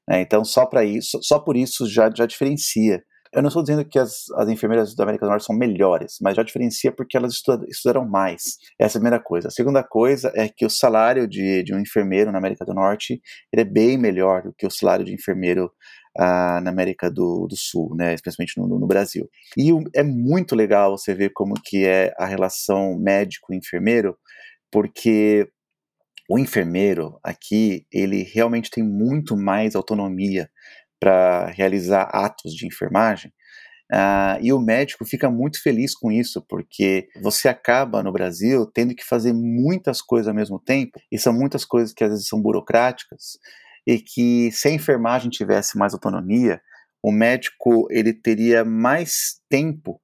Né? 0.07 0.21
Então, 0.21 0.43
só 0.43 0.65
para 0.65 0.83
isso, 0.83 1.19
só 1.21 1.39
por 1.39 1.55
isso 1.55 1.87
já, 1.87 2.09
já 2.15 2.25
diferencia. 2.25 3.03
Eu 3.31 3.43
não 3.43 3.49
estou 3.49 3.61
dizendo 3.61 3.85
que 3.85 3.99
as, 3.99 4.23
as 4.37 4.49
enfermeiras 4.49 4.95
da 4.95 5.03
América 5.03 5.25
do 5.25 5.29
Norte 5.29 5.45
são 5.45 5.55
melhores, 5.55 6.15
mas 6.19 6.35
já 6.35 6.41
diferencia 6.41 6.91
porque 6.91 7.15
elas 7.15 7.33
estudaram, 7.69 8.07
mais. 8.07 8.57
Essa 8.79 8.97
é 8.97 8.99
a 8.99 9.01
primeira 9.01 9.23
coisa. 9.23 9.49
A 9.49 9.51
segunda 9.51 9.83
coisa 9.83 10.31
é 10.35 10.49
que 10.49 10.65
o 10.65 10.69
salário 10.69 11.27
de, 11.27 11.61
de 11.63 11.73
um 11.73 11.79
enfermeiro 11.79 12.31
na 12.31 12.39
América 12.39 12.65
do 12.65 12.73
Norte 12.73 13.21
é 13.53 13.63
bem 13.63 13.99
melhor 13.99 14.41
do 14.43 14.53
que 14.57 14.65
o 14.65 14.71
salário 14.71 15.05
de 15.05 15.13
enfermeiro 15.13 15.71
ah, 16.17 16.59
na 16.63 16.71
América 16.71 17.09
do, 17.09 17.45
do, 17.47 17.55
Sul, 17.55 17.95
né, 17.95 18.15
especialmente 18.15 18.57
no, 18.57 18.67
no, 18.67 18.87
Brasil. 18.87 19.29
E 19.55 19.71
é 19.93 20.03
muito 20.03 20.55
legal 20.55 20.97
você 20.97 21.13
ver 21.13 21.29
como 21.33 21.53
que 21.63 21.85
é 21.85 22.11
a 22.17 22.25
relação 22.25 22.97
médico-enfermeiro, 22.99 24.17
porque 24.71 25.47
o 26.29 26.37
enfermeiro 26.37 27.19
aqui, 27.23 27.85
ele 27.91 28.23
realmente 28.23 28.69
tem 28.69 28.83
muito 28.83 29.35
mais 29.35 29.75
autonomia 29.75 30.49
para 30.99 31.47
realizar 31.47 32.03
atos 32.13 32.53
de 32.53 32.67
enfermagem, 32.67 33.31
Uh, 33.91 34.37
e 34.39 34.53
o 34.53 34.59
médico 34.59 35.03
fica 35.03 35.31
muito 35.31 35.59
feliz 35.63 35.95
com 35.95 36.11
isso, 36.11 36.45
porque 36.47 37.09
você 37.23 37.49
acaba 37.49 38.03
no 38.03 38.11
Brasil 38.11 38.67
tendo 38.67 38.93
que 38.93 39.03
fazer 39.03 39.33
muitas 39.33 39.99
coisas 39.99 40.27
ao 40.27 40.33
mesmo 40.33 40.59
tempo, 40.59 40.99
e 41.11 41.17
são 41.17 41.33
muitas 41.33 41.65
coisas 41.65 41.91
que 41.91 42.03
às 42.03 42.11
vezes 42.11 42.27
são 42.27 42.39
burocráticas, 42.39 43.39
e 43.87 43.99
que 43.99 44.51
se 44.51 44.67
a 44.67 44.71
enfermagem 44.71 45.31
tivesse 45.31 45.75
mais 45.75 45.93
autonomia, 45.93 46.61
o 47.01 47.11
médico 47.11 47.87
ele 47.89 48.13
teria 48.13 48.63
mais 48.63 49.41
tempo 49.49 49.99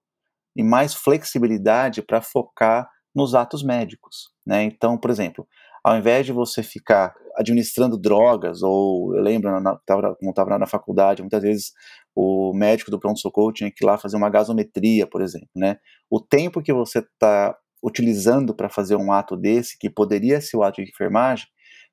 e 0.56 0.64
mais 0.64 0.96
flexibilidade 0.96 2.02
para 2.02 2.22
focar 2.22 2.90
nos 3.14 3.36
atos 3.36 3.64
médicos. 3.64 4.32
Né? 4.46 4.64
Então, 4.64 4.98
por 4.98 5.12
exemplo, 5.12 5.48
ao 5.86 5.96
invés 6.00 6.26
de 6.26 6.32
você 6.32 6.64
ficar 6.64 7.14
administrando 7.38 7.96
drogas, 7.96 8.64
ou 8.64 9.16
eu 9.16 9.22
lembro, 9.22 9.52
na, 9.62 9.76
tava, 9.86 10.16
quando 10.16 10.32
estava 10.32 10.58
na 10.58 10.66
faculdade, 10.66 11.22
muitas 11.22 11.44
vezes 11.44 11.74
o 12.16 12.52
médico 12.56 12.90
do 12.90 13.00
pronto-socorro 13.00 13.54
tinha 13.54 13.70
que 13.70 13.86
ir 13.86 13.86
lá 13.86 13.96
fazer 13.96 14.18
uma 14.18 14.32
gasometria, 14.32 15.06
por 15.06 15.22
exemplo, 15.22 15.50
né? 15.56 15.78
O 16.10 16.20
tempo 16.20 16.64
que 16.64 16.74
você 16.74 17.00
está 17.00 17.56
utilizando 17.84 18.56
para 18.56 18.68
fazer 18.68 18.96
um 18.96 19.12
ato 19.12 19.38
desse, 19.38 19.78
que 19.78 19.88
poderia 19.88 20.42
ser 20.42 20.58
o 20.58 20.64
ato 20.64 20.84
de 20.84 20.90
enfermagem, 20.90 21.46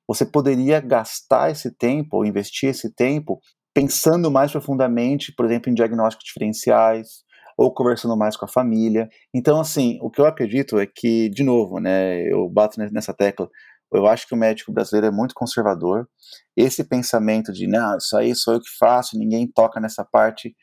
você 0.07 0.25
poderia 0.25 0.79
gastar 0.79 1.51
esse 1.51 1.69
tempo, 1.69 2.17
ou 2.17 2.25
investir 2.25 2.69
esse 2.69 2.91
tempo, 2.91 3.39
pensando 3.75 4.31
mais 4.31 4.51
profundamente, 4.51 5.31
por 5.35 5.45
exemplo, 5.45 5.69
em 5.69 5.75
diagnósticos 5.75 6.25
diferenciais, 6.25 7.23
ou 7.57 7.71
conversando 7.73 8.17
mais 8.17 8.35
com 8.35 8.45
a 8.45 8.47
família. 8.47 9.07
Então, 9.33 9.59
assim, 9.59 9.99
o 10.01 10.09
que 10.09 10.19
eu 10.19 10.25
acredito 10.25 10.79
é 10.79 10.87
que, 10.87 11.29
de 11.29 11.43
novo, 11.43 11.79
né, 11.79 12.23
eu 12.23 12.49
bato 12.49 12.79
nessa 12.91 13.13
tecla, 13.13 13.47
eu 13.93 14.07
acho 14.07 14.27
que 14.27 14.33
o 14.33 14.37
médico 14.37 14.71
brasileiro 14.71 15.07
é 15.07 15.11
muito 15.11 15.35
conservador. 15.35 16.07
Esse 16.55 16.83
pensamento 16.83 17.51
de, 17.53 17.67
não, 17.67 17.97
isso 17.97 18.17
aí 18.17 18.35
sou 18.35 18.55
eu 18.55 18.59
que 18.59 18.69
faço, 18.79 19.17
ninguém 19.17 19.47
toca 19.47 19.79
nessa 19.79 20.03
parte, 20.03 20.55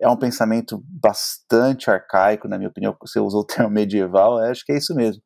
é 0.00 0.08
um 0.08 0.16
pensamento 0.16 0.82
bastante 0.84 1.90
arcaico, 1.90 2.46
na 2.48 2.56
minha 2.56 2.70
opinião. 2.70 2.96
Você 3.00 3.18
usou 3.18 3.40
o 3.40 3.46
termo 3.46 3.70
medieval, 3.70 4.38
acho 4.38 4.64
que 4.64 4.72
é 4.72 4.78
isso 4.78 4.94
mesmo. 4.94 5.22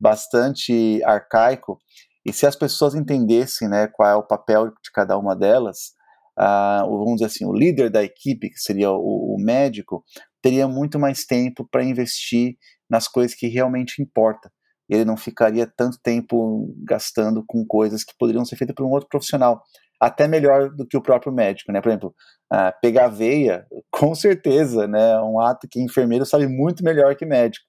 Bastante 0.00 1.02
arcaico. 1.04 1.78
E 2.24 2.32
se 2.32 2.46
as 2.46 2.54
pessoas 2.54 2.94
entendessem 2.94 3.68
né, 3.68 3.88
qual 3.88 4.08
é 4.08 4.14
o 4.14 4.26
papel 4.26 4.68
de 4.68 4.90
cada 4.94 5.18
uma 5.18 5.34
delas, 5.34 5.92
uh, 6.38 6.86
vamos 6.86 7.14
dizer 7.14 7.26
assim, 7.26 7.44
o 7.44 7.52
líder 7.52 7.90
da 7.90 8.02
equipe, 8.04 8.50
que 8.50 8.58
seria 8.58 8.92
o, 8.92 9.34
o 9.34 9.36
médico, 9.40 10.04
teria 10.40 10.68
muito 10.68 10.98
mais 11.00 11.24
tempo 11.24 11.66
para 11.68 11.84
investir 11.84 12.56
nas 12.88 13.08
coisas 13.08 13.36
que 13.36 13.48
realmente 13.48 14.00
importam 14.00 14.50
ele 14.94 15.04
não 15.04 15.16
ficaria 15.16 15.66
tanto 15.66 15.98
tempo 16.02 16.74
gastando 16.84 17.44
com 17.46 17.64
coisas 17.66 18.04
que 18.04 18.14
poderiam 18.18 18.44
ser 18.44 18.56
feitas 18.56 18.74
por 18.74 18.84
um 18.84 18.90
outro 18.90 19.08
profissional, 19.08 19.62
até 20.00 20.26
melhor 20.26 20.70
do 20.70 20.86
que 20.86 20.96
o 20.96 21.02
próprio 21.02 21.32
médico, 21.32 21.72
né? 21.72 21.80
Por 21.80 21.88
exemplo, 21.90 22.14
uh, 22.52 22.72
pegar 22.80 23.08
veia, 23.08 23.66
com 23.90 24.14
certeza, 24.14 24.86
né? 24.86 25.12
É 25.12 25.20
um 25.20 25.40
ato 25.40 25.68
que 25.70 25.80
enfermeiro 25.80 26.26
sabe 26.26 26.46
muito 26.46 26.84
melhor 26.84 27.14
que 27.16 27.24
médico, 27.24 27.64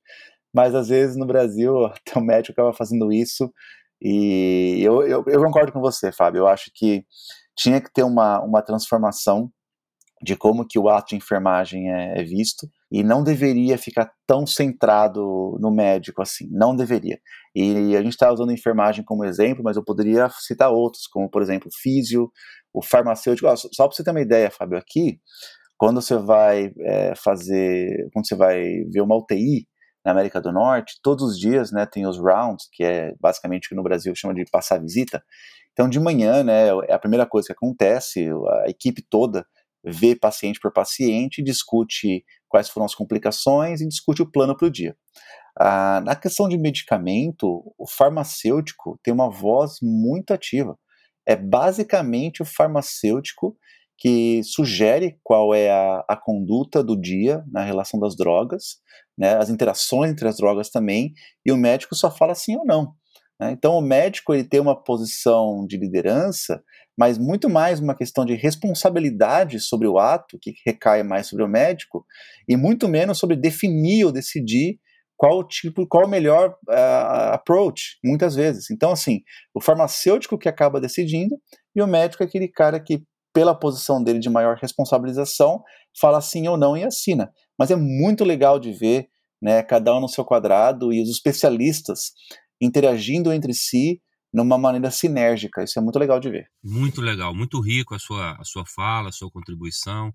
mas 0.53 0.75
às 0.75 0.89
vezes 0.89 1.15
no 1.15 1.25
Brasil 1.25 1.85
até 1.85 2.19
o 2.19 2.21
médico 2.21 2.53
acaba 2.53 2.73
fazendo 2.73 3.11
isso 3.11 3.51
e 4.01 4.81
eu, 4.83 5.01
eu, 5.03 5.23
eu 5.27 5.41
concordo 5.41 5.71
com 5.71 5.79
você, 5.79 6.11
Fábio. 6.11 6.39
Eu 6.39 6.47
acho 6.47 6.69
que 6.75 7.05
tinha 7.55 7.79
que 7.79 7.91
ter 7.91 8.03
uma, 8.03 8.41
uma 8.41 8.61
transformação 8.61 9.49
de 10.23 10.37
como 10.37 10.65
que 10.65 10.79
o 10.79 10.87
ato 10.87 11.09
de 11.09 11.17
enfermagem 11.17 11.91
é, 11.91 12.21
é 12.21 12.23
visto 12.23 12.69
e 12.89 13.03
não 13.03 13.21
deveria 13.21 13.77
ficar 13.77 14.09
tão 14.25 14.47
centrado 14.47 15.57
no 15.59 15.69
médico 15.69 16.21
assim, 16.21 16.47
não 16.49 16.73
deveria. 16.73 17.19
E 17.53 17.95
a 17.95 18.01
gente 18.01 18.13
está 18.13 18.31
usando 18.31 18.53
enfermagem 18.53 19.03
como 19.03 19.25
exemplo, 19.25 19.63
mas 19.63 19.75
eu 19.75 19.83
poderia 19.83 20.29
citar 20.29 20.71
outros, 20.71 21.07
como 21.07 21.29
por 21.29 21.41
exemplo 21.41 21.69
físio, 21.81 22.31
o 22.73 22.81
farmacêutico. 22.81 23.53
só 23.57 23.85
para 23.85 23.95
você 23.95 24.03
ter 24.03 24.11
uma 24.11 24.21
ideia, 24.21 24.49
Fábio, 24.49 24.77
aqui, 24.77 25.19
quando 25.77 26.01
você 26.01 26.17
vai 26.17 26.71
é, 26.79 27.13
fazer, 27.15 28.07
quando 28.13 28.25
você 28.25 28.35
vai 28.35 28.63
ver 28.91 29.01
uma 29.01 29.17
UTI 29.17 29.67
na 30.05 30.11
América 30.11 30.39
do 30.39 30.53
Norte, 30.53 30.99
todos 31.03 31.31
os 31.31 31.39
dias, 31.39 31.71
né, 31.71 31.85
tem 31.85 32.07
os 32.07 32.17
rounds, 32.17 32.69
que 32.71 32.83
é 32.83 33.13
basicamente 33.19 33.67
que 33.67 33.75
no 33.75 33.83
Brasil 33.83 34.13
chama 34.15 34.33
de 34.33 34.45
passar 34.49 34.79
visita. 34.79 35.21
Então, 35.73 35.89
de 35.89 35.99
manhã, 35.99 36.43
né, 36.43 36.69
é 36.87 36.93
a 36.93 36.99
primeira 36.99 37.25
coisa 37.25 37.47
que 37.47 37.53
acontece, 37.53 38.29
a 38.63 38.69
equipe 38.69 39.01
toda 39.01 39.45
vê 39.83 40.15
paciente 40.15 40.59
por 40.59 40.71
paciente, 40.71 41.43
discute 41.43 42.23
quais 42.47 42.69
foram 42.69 42.85
as 42.85 42.95
complicações 42.95 43.81
e 43.81 43.87
discute 43.87 44.21
o 44.21 44.31
plano 44.31 44.55
para 44.55 44.67
o 44.67 44.71
dia. 44.71 44.95
Ah, 45.59 46.01
na 46.05 46.15
questão 46.15 46.47
de 46.47 46.57
medicamento, 46.57 47.73
o 47.77 47.87
farmacêutico 47.87 48.99
tem 49.03 49.13
uma 49.13 49.29
voz 49.29 49.77
muito 49.81 50.33
ativa. 50.33 50.77
É 51.25 51.35
basicamente 51.35 52.41
o 52.41 52.45
farmacêutico 52.45 53.57
que 53.97 54.41
sugere 54.43 55.19
qual 55.23 55.53
é 55.53 55.71
a, 55.71 56.03
a 56.09 56.17
conduta 56.17 56.83
do 56.83 56.99
dia 56.99 57.43
na 57.51 57.63
relação 57.63 57.99
das 57.99 58.15
drogas, 58.17 58.77
né, 59.17 59.35
as 59.35 59.49
interações 59.49 60.11
entre 60.11 60.27
as 60.27 60.37
drogas 60.37 60.69
também, 60.69 61.13
e 61.45 61.51
o 61.51 61.57
médico 61.57 61.95
só 61.95 62.09
fala 62.11 62.35
sim 62.35 62.57
ou 62.57 62.65
não. 62.65 62.93
Né? 63.43 63.51
Então, 63.51 63.77
o 63.77 63.81
médico 63.81 64.33
ele 64.33 64.45
tem 64.45 64.59
uma 64.59 64.81
posição 64.81 65.65
de 65.67 65.77
liderança, 65.77 66.63
mas 66.97 67.17
muito 67.17 67.49
mais 67.49 67.79
uma 67.79 67.95
questão 67.95 68.25
de 68.25 68.35
responsabilidade 68.35 69.59
sobre 69.59 69.87
o 69.87 69.99
ato, 69.99 70.37
que 70.41 70.53
recai 70.65 71.03
mais 71.03 71.27
sobre 71.27 71.43
o 71.43 71.47
médico, 71.47 72.05
e 72.47 72.55
muito 72.55 72.87
menos 72.87 73.17
sobre 73.17 73.35
definir 73.35 74.05
ou 74.05 74.11
decidir 74.11 74.79
qual 75.17 75.45
tipo, 75.45 75.85
qual 75.87 76.05
o 76.05 76.09
melhor 76.09 76.51
uh, 76.69 77.33
approach, 77.33 77.97
muitas 78.03 78.35
vezes. 78.35 78.69
Então, 78.71 78.91
assim, 78.91 79.21
o 79.53 79.61
farmacêutico 79.61 80.37
que 80.37 80.49
acaba 80.49 80.79
decidindo 80.79 81.35
e 81.75 81.81
o 81.81 81.87
médico 81.87 82.23
é 82.23 82.25
aquele 82.25 82.47
cara 82.47 82.79
que, 82.79 83.03
pela 83.33 83.55
posição 83.55 84.01
dele 84.01 84.19
de 84.19 84.29
maior 84.29 84.57
responsabilização, 84.57 85.61
fala 85.99 86.21
sim 86.21 86.47
ou 86.47 86.55
não 86.55 86.77
e 86.77 86.83
assina. 86.83 87.31
Mas 87.57 87.71
é 87.71 87.75
muito 87.75 88.23
legal 88.23 88.59
de 88.59 88.71
ver, 88.71 89.07
né, 89.41 89.61
cada 89.63 89.95
um 89.95 89.99
no 89.99 90.07
seu 90.07 90.23
quadrado 90.23 90.93
e 90.93 91.01
os 91.01 91.09
especialistas 91.09 92.11
interagindo 92.61 93.31
entre 93.31 93.53
si 93.53 94.01
numa 94.33 94.57
maneira 94.57 94.89
sinérgica. 94.89 95.63
Isso 95.63 95.77
é 95.77 95.81
muito 95.81 95.99
legal 95.99 96.19
de 96.19 96.29
ver. 96.29 96.47
Muito 96.63 97.01
legal, 97.01 97.35
muito 97.35 97.59
rico 97.59 97.93
a 97.93 97.99
sua, 97.99 98.33
a 98.33 98.43
sua 98.43 98.65
fala, 98.65 99.09
a 99.09 99.11
sua 99.11 99.29
contribuição. 99.29 100.13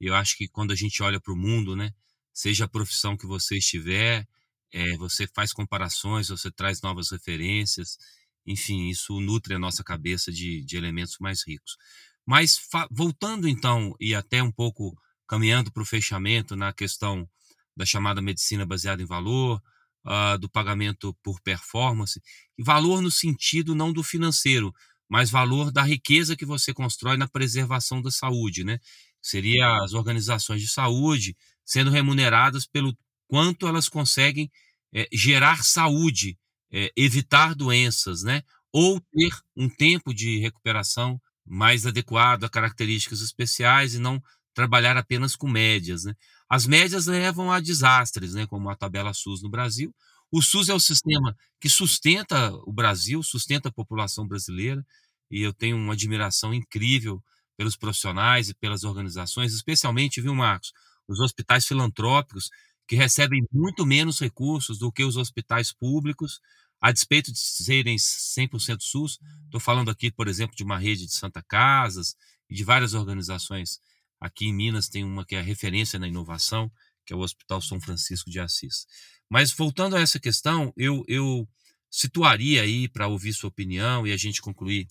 Eu 0.00 0.14
acho 0.14 0.36
que 0.36 0.48
quando 0.48 0.72
a 0.72 0.76
gente 0.76 1.02
olha 1.02 1.20
para 1.20 1.32
o 1.32 1.36
mundo, 1.36 1.76
né, 1.76 1.90
seja 2.32 2.64
a 2.64 2.68
profissão 2.68 3.16
que 3.16 3.26
você 3.26 3.58
estiver, 3.58 4.26
é, 4.72 4.96
você 4.96 5.26
faz 5.26 5.52
comparações, 5.52 6.28
você 6.28 6.50
traz 6.50 6.80
novas 6.80 7.10
referências, 7.10 7.98
enfim, 8.46 8.88
isso 8.88 9.20
nutre 9.20 9.54
a 9.54 9.58
nossa 9.58 9.84
cabeça 9.84 10.32
de, 10.32 10.64
de 10.64 10.76
elementos 10.76 11.18
mais 11.20 11.46
ricos. 11.46 11.76
Mas 12.24 12.58
voltando 12.90 13.48
então, 13.48 13.94
e 14.00 14.14
até 14.14 14.42
um 14.42 14.52
pouco 14.52 14.96
caminhando 15.26 15.70
para 15.70 15.82
o 15.82 15.86
fechamento 15.86 16.56
na 16.56 16.72
questão 16.72 17.28
da 17.76 17.84
chamada 17.84 18.22
medicina 18.22 18.64
baseada 18.64 19.02
em 19.02 19.06
valor, 19.06 19.62
uh, 20.06 20.38
do 20.38 20.48
pagamento 20.48 21.14
por 21.22 21.40
performance, 21.40 22.20
valor 22.58 23.00
no 23.02 23.10
sentido 23.10 23.74
não 23.74 23.92
do 23.92 24.02
financeiro, 24.02 24.72
mas 25.08 25.30
valor 25.30 25.70
da 25.72 25.82
riqueza 25.82 26.36
que 26.36 26.44
você 26.44 26.72
constrói 26.74 27.16
na 27.16 27.26
preservação 27.28 28.02
da 28.02 28.10
saúde, 28.10 28.64
né? 28.64 28.78
Seria 29.22 29.82
as 29.82 29.94
organizações 29.94 30.60
de 30.60 30.68
saúde 30.68 31.36
sendo 31.64 31.90
remuneradas 31.90 32.66
pelo 32.66 32.96
quanto 33.26 33.66
elas 33.66 33.88
conseguem 33.88 34.50
é, 34.94 35.08
gerar 35.12 35.64
saúde, 35.64 36.38
é, 36.70 36.90
evitar 36.96 37.54
doenças, 37.54 38.22
né? 38.22 38.42
Ou 38.72 39.00
ter 39.00 39.30
um 39.56 39.68
tempo 39.68 40.12
de 40.14 40.38
recuperação 40.38 41.20
mais 41.44 41.86
adequado 41.86 42.44
a 42.44 42.48
características 42.48 43.20
especiais 43.22 43.94
e 43.94 43.98
não 43.98 44.22
trabalhar 44.54 44.96
apenas 44.96 45.34
com 45.36 45.48
médias, 45.48 46.04
né? 46.04 46.14
As 46.48 46.66
médias 46.66 47.06
levam 47.06 47.52
a 47.52 47.60
desastres, 47.60 48.34
né, 48.34 48.46
como 48.46 48.70
a 48.70 48.76
tabela 48.76 49.12
SUS 49.14 49.42
no 49.42 49.50
Brasil. 49.50 49.94
O 50.30 50.42
SUS 50.42 50.68
é 50.68 50.74
o 50.74 50.80
sistema 50.80 51.36
que 51.60 51.68
sustenta 51.68 52.52
o 52.66 52.72
Brasil, 52.72 53.22
sustenta 53.22 53.68
a 53.68 53.72
população 53.72 54.26
brasileira, 54.26 54.84
e 55.30 55.42
eu 55.42 55.52
tenho 55.52 55.76
uma 55.76 55.92
admiração 55.94 56.54
incrível 56.54 57.22
pelos 57.56 57.76
profissionais 57.76 58.48
e 58.48 58.54
pelas 58.54 58.84
organizações, 58.84 59.52
especialmente, 59.52 60.20
viu, 60.20 60.34
Marcos, 60.34 60.72
os 61.08 61.20
hospitais 61.20 61.66
filantrópicos, 61.66 62.50
que 62.86 62.96
recebem 62.96 63.42
muito 63.52 63.84
menos 63.84 64.18
recursos 64.20 64.78
do 64.78 64.90
que 64.92 65.04
os 65.04 65.16
hospitais 65.16 65.72
públicos, 65.72 66.40
a 66.80 66.92
despeito 66.92 67.32
de 67.32 67.38
serem 67.38 67.96
100% 67.98 68.78
SUS. 68.82 69.18
Estou 69.44 69.60
falando 69.60 69.90
aqui, 69.90 70.10
por 70.10 70.28
exemplo, 70.28 70.56
de 70.56 70.62
uma 70.64 70.78
rede 70.78 71.06
de 71.06 71.12
Santa 71.12 71.42
Casas 71.42 72.14
e 72.48 72.54
de 72.54 72.64
várias 72.64 72.94
organizações 72.94 73.80
Aqui 74.20 74.46
em 74.46 74.52
Minas 74.52 74.88
tem 74.88 75.04
uma 75.04 75.24
que 75.24 75.34
é 75.34 75.38
a 75.38 75.42
referência 75.42 75.98
na 75.98 76.08
inovação, 76.08 76.70
que 77.06 77.12
é 77.12 77.16
o 77.16 77.20
Hospital 77.20 77.60
São 77.60 77.80
Francisco 77.80 78.30
de 78.30 78.40
Assis. 78.40 78.86
Mas 79.28 79.52
voltando 79.52 79.96
a 79.96 80.00
essa 80.00 80.18
questão, 80.18 80.72
eu, 80.76 81.04
eu 81.06 81.48
situaria 81.90 82.62
aí 82.62 82.88
para 82.88 83.08
ouvir 83.08 83.32
sua 83.32 83.48
opinião 83.48 84.06
e 84.06 84.12
a 84.12 84.16
gente 84.16 84.42
concluir 84.42 84.86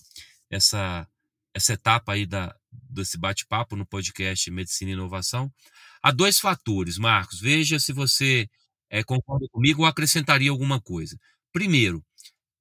essa, 0.50 1.08
essa 1.54 1.74
etapa 1.74 2.14
aí 2.14 2.26
da, 2.26 2.56
desse 2.72 3.18
bate-papo 3.18 3.76
no 3.76 3.86
podcast 3.86 4.50
Medicina 4.50 4.92
e 4.92 4.94
Inovação. 4.94 5.52
Há 6.02 6.12
dois 6.12 6.40
fatores, 6.40 6.98
Marcos. 6.98 7.40
Veja 7.40 7.80
se 7.80 7.92
você 7.92 8.50
é, 8.90 9.04
concorda 9.04 9.48
comigo 9.52 9.82
ou 9.82 9.88
acrescentaria 9.88 10.52
alguma 10.52 10.80
coisa. 10.80 11.20
Primeiro, 11.52 12.04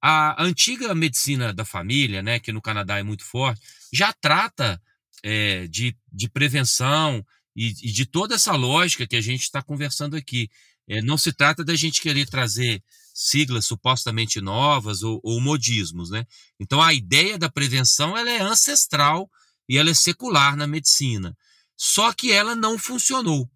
a 0.01 0.41
antiga 0.43 0.93
medicina 0.93 1.53
da 1.53 1.65
família, 1.65 2.21
né, 2.21 2.39
que 2.39 2.51
no 2.51 2.61
Canadá 2.61 2.97
é 2.97 3.03
muito 3.03 3.23
forte, 3.23 3.61
já 3.91 4.13
trata 4.13 4.81
é, 5.23 5.67
de, 5.67 5.95
de 6.11 6.29
prevenção 6.29 7.25
e, 7.55 7.69
e, 7.81 7.91
de 7.91 8.05
toda 8.05 8.35
essa 8.35 8.53
lógica 8.53 9.07
que 9.07 9.15
a 9.15 9.21
gente 9.21 9.41
está 9.41 9.61
conversando 9.61 10.15
aqui. 10.15 10.49
É, 10.87 11.01
não 11.01 11.17
se 11.17 11.33
trata 11.33 11.65
da 11.65 11.75
gente 11.75 12.01
querer 12.01 12.27
trazer 12.27 12.81
siglas 13.13 13.65
supostamente 13.65 14.39
novas 14.39 15.03
ou, 15.03 15.19
ou, 15.23 15.41
modismos, 15.41 16.09
né? 16.09 16.25
Então 16.59 16.81
a 16.81 16.93
ideia 16.93 17.37
da 17.37 17.49
prevenção 17.49 18.15
ela 18.15 18.29
é 18.29 18.39
ancestral 18.39 19.29
e 19.67 19.77
ela 19.77 19.89
é 19.89 19.93
secular 19.93 20.55
na 20.55 20.67
medicina. 20.67 21.35
Só 21.75 22.13
que 22.13 22.31
ela 22.31 22.55
não 22.55 22.77
funcionou. 22.77 23.49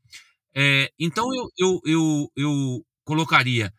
É, 0.53 0.91
então 0.99 1.29
eu, 1.33 1.49
eu, 1.57 1.81
eu, 1.85 2.31
eu 2.35 2.85
colocaria 3.05 3.73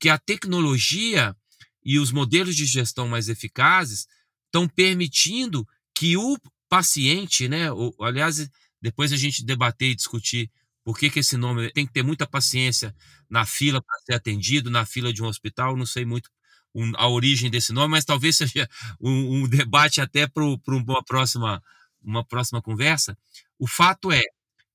que 0.00 0.08
a 0.08 0.18
tecnologia 0.18 1.36
e 1.84 1.98
os 1.98 2.10
modelos 2.10 2.56
de 2.56 2.64
gestão 2.64 3.08
mais 3.08 3.28
eficazes 3.28 4.06
estão 4.46 4.68
permitindo 4.68 5.66
que 5.94 6.16
o 6.16 6.36
paciente, 6.68 7.48
né? 7.48 7.70
Ou, 7.72 7.94
aliás, 8.00 8.48
depois 8.80 9.12
a 9.12 9.16
gente 9.16 9.44
debater 9.44 9.90
e 9.90 9.94
discutir 9.94 10.50
por 10.84 10.96
que, 10.98 11.10
que 11.10 11.18
esse 11.20 11.36
nome 11.36 11.70
tem 11.72 11.86
que 11.86 11.92
ter 11.92 12.02
muita 12.02 12.26
paciência 12.26 12.94
na 13.28 13.44
fila 13.44 13.82
para 13.82 13.98
ser 14.04 14.14
atendido, 14.14 14.70
na 14.70 14.86
fila 14.86 15.12
de 15.12 15.22
um 15.22 15.26
hospital. 15.26 15.76
Não 15.76 15.86
sei 15.86 16.04
muito 16.04 16.30
um, 16.74 16.92
a 16.96 17.08
origem 17.08 17.50
desse 17.50 17.72
nome, 17.72 17.90
mas 17.92 18.04
talvez 18.04 18.36
seja 18.38 18.68
um, 19.00 19.42
um 19.42 19.48
debate 19.48 20.00
até 20.00 20.26
para 20.26 20.44
uma 20.44 21.02
próxima, 21.04 21.62
uma 22.02 22.24
próxima 22.24 22.62
conversa. 22.62 23.18
O 23.58 23.66
fato 23.66 24.12
é, 24.12 24.22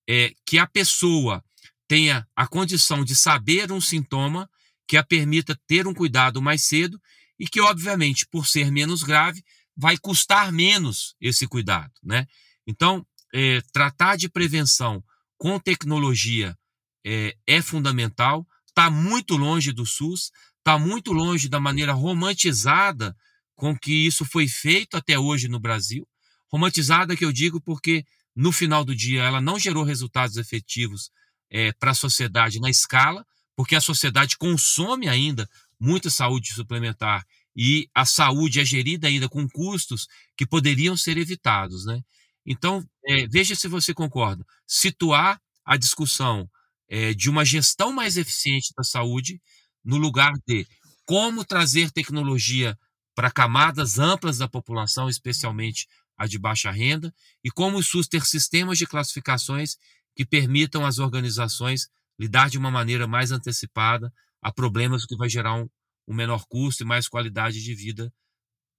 é 0.09 0.33
que 0.45 0.57
a 0.57 0.67
pessoa 0.67 1.43
tenha 1.87 2.27
a 2.35 2.47
condição 2.47 3.03
de 3.03 3.15
saber 3.15 3.71
um 3.71 3.81
sintoma 3.81 4.49
que 4.87 4.97
a 4.97 5.03
permita 5.03 5.57
ter 5.67 5.87
um 5.87 5.93
cuidado 5.93 6.41
mais 6.41 6.63
cedo 6.63 7.01
e 7.39 7.47
que, 7.47 7.61
obviamente, 7.61 8.27
por 8.27 8.47
ser 8.47 8.71
menos 8.71 9.03
grave, 9.03 9.43
vai 9.75 9.97
custar 9.97 10.51
menos 10.51 11.15
esse 11.19 11.47
cuidado, 11.47 11.93
né? 12.03 12.27
Então, 12.67 13.05
é, 13.33 13.61
tratar 13.73 14.17
de 14.17 14.29
prevenção 14.29 15.03
com 15.37 15.59
tecnologia 15.59 16.57
é, 17.05 17.35
é 17.47 17.61
fundamental, 17.61 18.47
está 18.67 18.89
muito 18.89 19.35
longe 19.35 19.71
do 19.71 19.85
SUS, 19.85 20.31
está 20.59 20.77
muito 20.77 21.11
longe 21.11 21.49
da 21.49 21.59
maneira 21.59 21.93
romantizada 21.93 23.15
com 23.55 23.77
que 23.77 24.05
isso 24.05 24.25
foi 24.25 24.47
feito 24.47 24.95
até 24.95 25.17
hoje 25.17 25.47
no 25.47 25.59
Brasil. 25.59 26.07
Romantizada 26.51 27.15
que 27.15 27.25
eu 27.25 27.31
digo 27.31 27.61
porque, 27.61 28.05
no 28.35 28.51
final 28.51 28.83
do 28.83 28.95
dia, 28.95 29.23
ela 29.23 29.41
não 29.41 29.57
gerou 29.57 29.83
resultados 29.83 30.37
efetivos 30.37 31.09
é, 31.49 31.71
para 31.73 31.91
a 31.91 31.95
sociedade 31.95 32.59
na 32.59 32.69
escala, 32.69 33.25
porque 33.55 33.75
a 33.75 33.81
sociedade 33.81 34.37
consome 34.37 35.07
ainda 35.07 35.49
muita 35.79 36.09
saúde 36.09 36.53
suplementar 36.53 37.25
e 37.55 37.89
a 37.93 38.05
saúde 38.05 38.59
é 38.59 38.65
gerida 38.65 39.07
ainda 39.07 39.27
com 39.27 39.47
custos 39.49 40.07
que 40.37 40.45
poderiam 40.45 40.95
ser 40.95 41.17
evitados, 41.17 41.85
né? 41.85 42.01
Então, 42.45 42.83
é, 43.05 43.27
veja 43.27 43.55
se 43.55 43.67
você 43.67 43.93
concorda. 43.93 44.45
Situar 44.65 45.39
a 45.65 45.77
discussão 45.77 46.49
é, 46.89 47.13
de 47.13 47.29
uma 47.29 47.45
gestão 47.45 47.91
mais 47.91 48.17
eficiente 48.17 48.73
da 48.75 48.83
saúde 48.83 49.41
no 49.83 49.97
lugar 49.97 50.33
de 50.47 50.65
como 51.05 51.43
trazer 51.45 51.91
tecnologia 51.91 52.77
para 53.15 53.31
camadas 53.31 53.99
amplas 53.99 54.37
da 54.37 54.47
população, 54.47 55.09
especialmente 55.09 55.87
a 56.17 56.27
de 56.27 56.37
baixa 56.37 56.71
renda, 56.71 57.13
e 57.43 57.49
como 57.49 57.77
o 57.77 57.83
SUS 57.83 58.07
ter 58.07 58.25
sistemas 58.25 58.77
de 58.77 58.85
classificações 58.85 59.77
que 60.15 60.25
permitam 60.25 60.85
às 60.85 60.99
organizações 60.99 61.87
lidar 62.19 62.49
de 62.49 62.57
uma 62.57 62.69
maneira 62.69 63.07
mais 63.07 63.31
antecipada 63.31 64.13
a 64.41 64.51
problemas 64.51 65.05
que 65.05 65.15
vai 65.15 65.29
gerar 65.29 65.55
um, 65.55 65.67
um 66.07 66.13
menor 66.13 66.45
custo 66.47 66.83
e 66.83 66.85
mais 66.85 67.07
qualidade 67.07 67.61
de 67.63 67.73
vida 67.73 68.11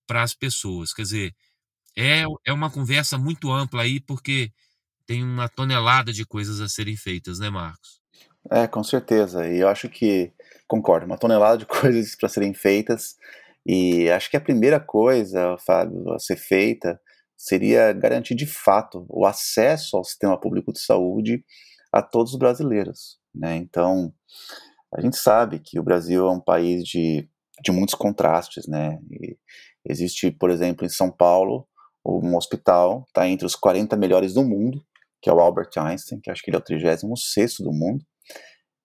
para 0.07 0.23
as 0.23 0.35
pessoas. 0.35 0.93
Quer 0.93 1.03
dizer, 1.03 1.35
é, 1.97 2.25
é 2.47 2.53
uma 2.53 2.71
conversa 2.71 3.19
muito 3.19 3.51
ampla 3.51 3.83
aí, 3.83 4.01
porque 4.01 4.51
tem 5.07 5.23
uma 5.23 5.49
tonelada 5.49 6.13
de 6.13 6.25
coisas 6.25 6.61
a 6.61 6.69
serem 6.69 6.97
feitas, 6.97 7.39
né, 7.39 7.51
Marcos? 7.51 8.01
É, 8.51 8.67
com 8.67 8.83
certeza. 8.83 9.49
E 9.49 9.59
eu 9.59 9.69
acho 9.69 9.89
que, 9.89 10.33
concordo, 10.67 11.07
uma 11.07 11.19
tonelada 11.19 11.59
de 11.59 11.67
coisas 11.67 12.15
para 12.17 12.29
serem 12.29 12.55
feitas. 12.55 13.17
E 13.65 14.11
acho 14.11 14.31
que 14.31 14.37
a 14.37 14.41
primeira 14.41 14.81
coisa, 14.81 15.57
Fábio, 15.59 16.13
a 16.13 16.19
ser 16.19 16.37
feita 16.37 17.01
seria 17.37 17.93
garantir 17.93 18.35
de 18.35 18.47
fato 18.47 19.05
o 19.09 19.27
acesso 19.27 19.97
ao 19.97 20.05
sistema 20.05 20.39
público 20.39 20.73
de 20.73 20.81
saúde 20.81 21.45
a 21.93 22.01
todos 22.01 22.33
os 22.33 22.39
brasileiros. 22.39 23.19
Né? 23.35 23.57
Então, 23.57 24.13
a 24.95 25.01
gente 25.01 25.17
sabe 25.17 25.59
que 25.59 25.79
o 25.79 25.83
Brasil 25.83 26.27
é 26.27 26.31
um 26.31 26.41
país 26.41 26.85
de, 26.85 27.29
de 27.63 27.73
muitos 27.73 27.95
contrastes, 27.95 28.67
né? 28.67 28.99
E 29.11 29.37
existe, 29.85 30.31
por 30.31 30.51
exemplo, 30.51 30.85
em 30.85 30.89
São 30.89 31.11
Paulo, 31.11 31.67
um 32.05 32.37
hospital 32.37 33.05
está 33.09 33.29
entre 33.29 33.47
os 33.47 33.55
40 33.55 33.97
melhores 33.97 34.35
do 34.35 34.45
mundo, 34.45 34.85
que 35.21 35.31
é 35.31 35.33
o 35.33 35.41
Albert 35.41 35.71
Einstein, 35.77 36.21
que 36.21 36.31
acho 36.31 36.43
que 36.43 36.51
ele 36.51 36.57
é 36.57 36.61
o 36.61 36.63
36 36.63 37.55
do 37.61 37.73
mundo. 37.73 38.05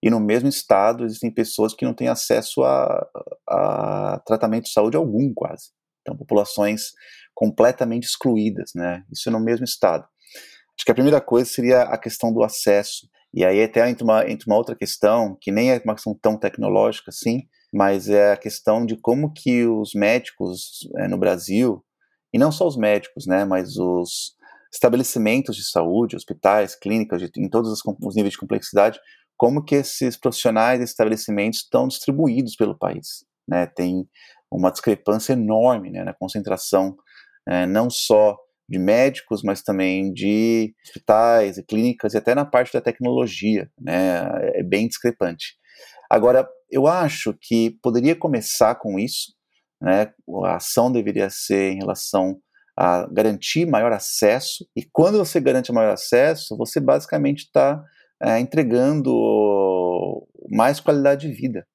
e 0.01 0.09
no 0.09 0.19
mesmo 0.19 0.47
estado 0.47 1.03
existem 1.03 1.33
pessoas 1.33 1.73
que 1.73 1.83
não 1.83 1.93
têm 1.93 2.07
acesso 2.07 2.63
a, 2.63 3.07
a 3.49 4.21
tratamento 4.25 4.65
de 4.65 4.71
saúde 4.71 4.95
algum, 4.95 5.33
quase. 5.33 5.71
Então, 6.01 6.15
populações 6.15 6.91
completamente 7.33 8.05
excluídas, 8.05 8.71
né? 8.75 9.03
Isso 9.11 9.29
no 9.31 9.39
mesmo 9.39 9.65
estado. 9.65 10.03
Acho 10.77 10.85
que 10.85 10.91
a 10.91 10.95
primeira 10.95 11.19
coisa 11.19 11.49
seria 11.49 11.81
a 11.81 11.97
questão 11.97 12.31
do 12.31 12.43
acesso. 12.43 13.07
E 13.33 13.45
aí 13.45 13.61
até 13.61 13.89
entra 13.89 14.03
uma, 14.03 14.29
entra 14.29 14.45
uma 14.47 14.57
outra 14.57 14.75
questão, 14.75 15.37
que 15.39 15.51
nem 15.51 15.71
é 15.71 15.81
uma 15.83 15.95
questão 15.95 16.17
tão 16.19 16.37
tecnológica 16.37 17.09
assim, 17.09 17.43
mas 17.73 18.09
é 18.09 18.31
a 18.31 18.37
questão 18.37 18.85
de 18.85 18.95
como 18.97 19.31
que 19.33 19.65
os 19.65 19.93
médicos 19.93 20.87
é, 20.97 21.07
no 21.07 21.17
Brasil, 21.17 21.83
e 22.33 22.37
não 22.37 22.51
só 22.51 22.67
os 22.67 22.77
médicos, 22.77 23.25
né, 23.27 23.45
mas 23.45 23.77
os 23.77 24.35
estabelecimentos 24.71 25.55
de 25.55 25.63
saúde, 25.63 26.15
hospitais, 26.15 26.75
clínicas, 26.75 27.21
de, 27.21 27.31
em 27.37 27.49
todos 27.49 27.71
os, 27.71 27.81
os 28.01 28.15
níveis 28.15 28.33
de 28.33 28.39
complexidade, 28.39 28.99
como 29.37 29.63
que 29.63 29.75
esses 29.75 30.17
profissionais, 30.17 30.81
estabelecimentos 30.81 31.59
estão 31.59 31.87
distribuídos 31.87 32.55
pelo 32.55 32.77
país. 32.77 33.25
Né? 33.47 33.67
Tem 33.67 34.07
uma 34.51 34.71
discrepância 34.71 35.33
enorme 35.33 35.91
né, 35.91 36.03
na 36.03 36.13
concentração, 36.13 36.97
é, 37.47 37.65
não 37.65 37.89
só 37.89 38.37
de 38.67 38.77
médicos, 38.77 39.41
mas 39.43 39.61
também 39.61 40.11
de 40.11 40.73
hospitais 40.85 41.57
e 41.57 41.63
clínicas 41.63 42.13
e 42.13 42.17
até 42.17 42.35
na 42.35 42.45
parte 42.45 42.73
da 42.73 42.81
tecnologia, 42.81 43.69
né, 43.79 44.27
é 44.55 44.63
bem 44.63 44.87
discrepante. 44.87 45.55
Agora, 46.09 46.47
eu 46.69 46.87
acho 46.87 47.33
que 47.39 47.77
poderia 47.81 48.15
começar 48.15 48.75
com 48.75 48.99
isso, 48.99 49.33
né, 49.81 50.11
a 50.45 50.55
ação 50.55 50.91
deveria 50.91 51.29
ser 51.29 51.71
em 51.71 51.77
relação 51.77 52.39
a 52.75 53.07
garantir 53.11 53.65
maior 53.65 53.91
acesso, 53.91 54.67
e 54.75 54.83
quando 54.83 55.17
você 55.17 55.39
garante 55.39 55.71
maior 55.71 55.93
acesso, 55.93 56.55
você 56.57 56.79
basicamente 56.79 57.39
está 57.39 57.81
é, 58.21 58.39
entregando 58.39 59.11
mais 60.49 60.79
qualidade 60.79 61.27
de 61.27 61.33
vida. 61.33 61.65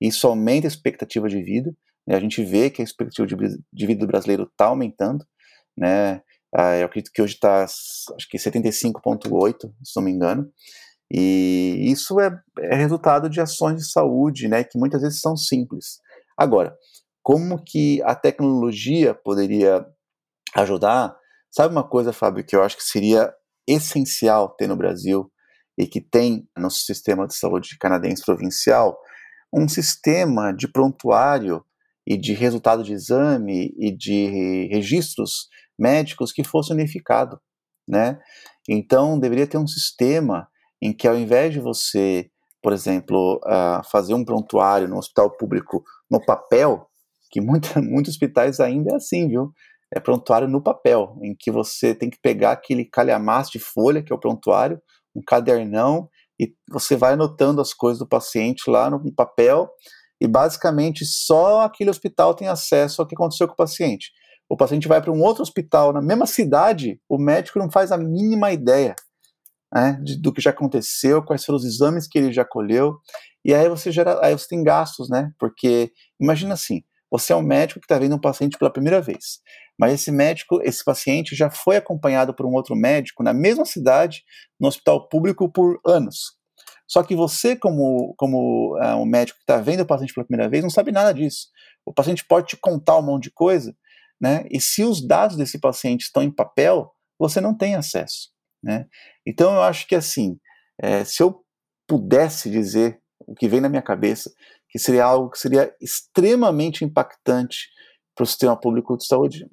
Isso 0.00 0.26
aumenta 0.26 0.66
a 0.66 0.68
expectativa 0.68 1.28
de 1.28 1.42
vida, 1.42 1.74
né, 2.06 2.16
a 2.16 2.20
gente 2.20 2.42
vê 2.42 2.70
que 2.70 2.82
a 2.82 2.84
expectativa 2.84 3.26
de, 3.72 3.86
vida 3.86 4.00
do 4.00 4.06
brasileiro 4.06 4.42
está 4.42 4.66
aumentando, 4.66 5.24
né, 5.76 6.20
ah, 6.54 6.76
eu 6.76 6.86
acredito 6.86 7.12
que 7.12 7.22
hoje 7.22 7.34
está, 7.34 7.64
acho 7.64 8.28
que 8.28 8.36
75,8, 8.38 9.72
se 9.84 9.96
não 9.96 10.02
me 10.02 10.10
engano. 10.10 10.50
E 11.12 11.90
isso 11.90 12.20
é, 12.20 12.30
é, 12.60 12.74
resultado 12.76 13.28
de 13.28 13.40
ações 13.40 13.76
de 13.76 13.90
saúde, 13.90 14.48
né, 14.48 14.62
que 14.62 14.78
muitas 14.78 15.02
vezes 15.02 15.20
são 15.20 15.36
simples. 15.36 15.98
Agora, 16.36 16.76
como 17.22 17.62
que 17.62 18.02
a 18.02 18.14
tecnologia 18.14 19.14
poderia 19.14 19.84
ajudar? 20.54 21.16
Sabe 21.50 21.72
uma 21.72 21.86
coisa, 21.86 22.12
Fábio, 22.12 22.44
que 22.44 22.54
eu 22.54 22.62
acho 22.62 22.76
que 22.76 22.84
seria 22.84 23.32
essencial 23.66 24.48
ter 24.50 24.68
no 24.68 24.76
Brasil 24.76 25.30
e 25.76 25.86
que 25.86 26.00
tem 26.00 26.48
no 26.56 26.70
sistema 26.70 27.26
de 27.26 27.34
saúde 27.34 27.76
canadense 27.78 28.24
provincial? 28.24 28.96
Um 29.52 29.68
sistema 29.68 30.52
de 30.52 30.68
prontuário 30.68 31.64
e 32.06 32.16
de 32.16 32.32
resultado 32.32 32.82
de 32.82 32.92
exame 32.92 33.74
e 33.76 33.96
de 33.96 34.68
registros 34.72 35.48
médicos 35.80 36.32
que 36.32 36.44
fosse 36.44 36.72
unificado, 36.72 37.40
né? 37.88 38.20
Então 38.68 39.18
deveria 39.18 39.46
ter 39.46 39.56
um 39.56 39.66
sistema 39.66 40.46
em 40.80 40.92
que 40.92 41.08
ao 41.08 41.16
invés 41.16 41.52
de 41.52 41.60
você, 41.60 42.30
por 42.62 42.72
exemplo, 42.72 43.40
uh, 43.44 43.82
fazer 43.90 44.14
um 44.14 44.24
prontuário 44.24 44.86
no 44.86 44.98
hospital 44.98 45.30
público 45.36 45.82
no 46.10 46.24
papel, 46.24 46.86
que 47.30 47.40
muita, 47.40 47.80
muitos 47.82 48.14
hospitais 48.14 48.60
ainda 48.60 48.92
é 48.92 48.96
assim, 48.96 49.26
viu? 49.26 49.52
É 49.92 49.98
prontuário 49.98 50.46
no 50.46 50.62
papel, 50.62 51.18
em 51.22 51.34
que 51.36 51.50
você 51.50 51.94
tem 51.94 52.08
que 52.08 52.18
pegar 52.22 52.52
aquele 52.52 52.84
calhamaço 52.84 53.50
de 53.50 53.58
folha, 53.58 54.02
que 54.02 54.12
é 54.12 54.16
o 54.16 54.20
prontuário, 54.20 54.80
um 55.16 55.20
cadernão, 55.26 56.08
e 56.38 56.54
você 56.70 56.96
vai 56.96 57.14
anotando 57.14 57.60
as 57.60 57.74
coisas 57.74 57.98
do 57.98 58.08
paciente 58.08 58.70
lá 58.70 58.88
no 58.88 59.12
papel, 59.12 59.68
e 60.20 60.28
basicamente 60.28 61.04
só 61.04 61.62
aquele 61.62 61.90
hospital 61.90 62.34
tem 62.34 62.46
acesso 62.46 63.02
ao 63.02 63.08
que 63.08 63.16
aconteceu 63.16 63.48
com 63.48 63.54
o 63.54 63.56
paciente 63.56 64.12
o 64.50 64.56
paciente 64.56 64.88
vai 64.88 65.00
para 65.00 65.12
um 65.12 65.22
outro 65.22 65.42
hospital 65.42 65.92
na 65.92 66.02
mesma 66.02 66.26
cidade, 66.26 67.00
o 67.08 67.16
médico 67.16 67.60
não 67.60 67.70
faz 67.70 67.92
a 67.92 67.96
mínima 67.96 68.50
ideia 68.50 68.96
né, 69.72 69.96
de, 70.02 70.20
do 70.20 70.32
que 70.32 70.40
já 70.40 70.50
aconteceu, 70.50 71.22
quais 71.22 71.44
foram 71.44 71.56
os 71.56 71.64
exames 71.64 72.08
que 72.08 72.18
ele 72.18 72.32
já 72.32 72.44
colheu, 72.44 72.98
e 73.44 73.54
aí 73.54 73.68
você 73.68 73.92
gera, 73.92 74.18
aí 74.20 74.36
você 74.36 74.48
tem 74.48 74.64
gastos, 74.64 75.08
né? 75.08 75.30
Porque 75.38 75.92
imagina 76.20 76.54
assim, 76.54 76.82
você 77.08 77.32
é 77.32 77.36
um 77.36 77.42
médico 77.42 77.78
que 77.78 77.86
está 77.86 77.96
vendo 77.96 78.16
um 78.16 78.20
paciente 78.20 78.58
pela 78.58 78.72
primeira 78.72 79.00
vez, 79.00 79.38
mas 79.78 79.94
esse 79.94 80.10
médico, 80.10 80.60
esse 80.64 80.84
paciente 80.84 81.36
já 81.36 81.48
foi 81.48 81.76
acompanhado 81.76 82.34
por 82.34 82.44
um 82.44 82.52
outro 82.52 82.74
médico 82.74 83.22
na 83.22 83.32
mesma 83.32 83.64
cidade, 83.64 84.24
no 84.58 84.66
hospital 84.66 85.08
público 85.08 85.48
por 85.48 85.80
anos. 85.86 86.38
Só 86.88 87.04
que 87.04 87.14
você, 87.14 87.54
como, 87.54 88.14
como 88.18 88.76
uh, 88.76 88.96
um 88.96 89.06
médico 89.06 89.38
que 89.38 89.44
está 89.44 89.58
vendo 89.58 89.82
o 89.82 89.86
paciente 89.86 90.12
pela 90.12 90.26
primeira 90.26 90.50
vez, 90.50 90.64
não 90.64 90.70
sabe 90.70 90.90
nada 90.90 91.14
disso. 91.14 91.46
O 91.86 91.94
paciente 91.94 92.24
pode 92.26 92.48
te 92.48 92.56
contar 92.56 92.98
um 92.98 93.02
monte 93.02 93.24
de 93.24 93.30
coisa, 93.30 93.72
né? 94.20 94.44
E 94.50 94.60
se 94.60 94.84
os 94.84 95.06
dados 95.06 95.36
desse 95.36 95.58
paciente 95.58 96.02
estão 96.02 96.22
em 96.22 96.30
papel, 96.30 96.92
você 97.18 97.40
não 97.40 97.56
tem 97.56 97.74
acesso, 97.74 98.30
né? 98.62 98.86
Então 99.26 99.54
eu 99.54 99.62
acho 99.62 99.86
que 99.86 99.94
assim, 99.94 100.38
é, 100.80 101.04
se 101.04 101.22
eu 101.22 101.44
pudesse 101.86 102.50
dizer 102.50 103.00
o 103.26 103.34
que 103.34 103.48
vem 103.48 103.60
na 103.60 103.68
minha 103.68 103.82
cabeça, 103.82 104.32
que 104.68 104.78
seria 104.78 105.04
algo 105.04 105.30
que 105.30 105.38
seria 105.38 105.74
extremamente 105.80 106.84
impactante 106.84 107.68
para 108.14 108.24
o 108.24 108.26
sistema 108.26 108.58
público 108.58 108.96
de 108.96 109.06
saúde, 109.06 109.46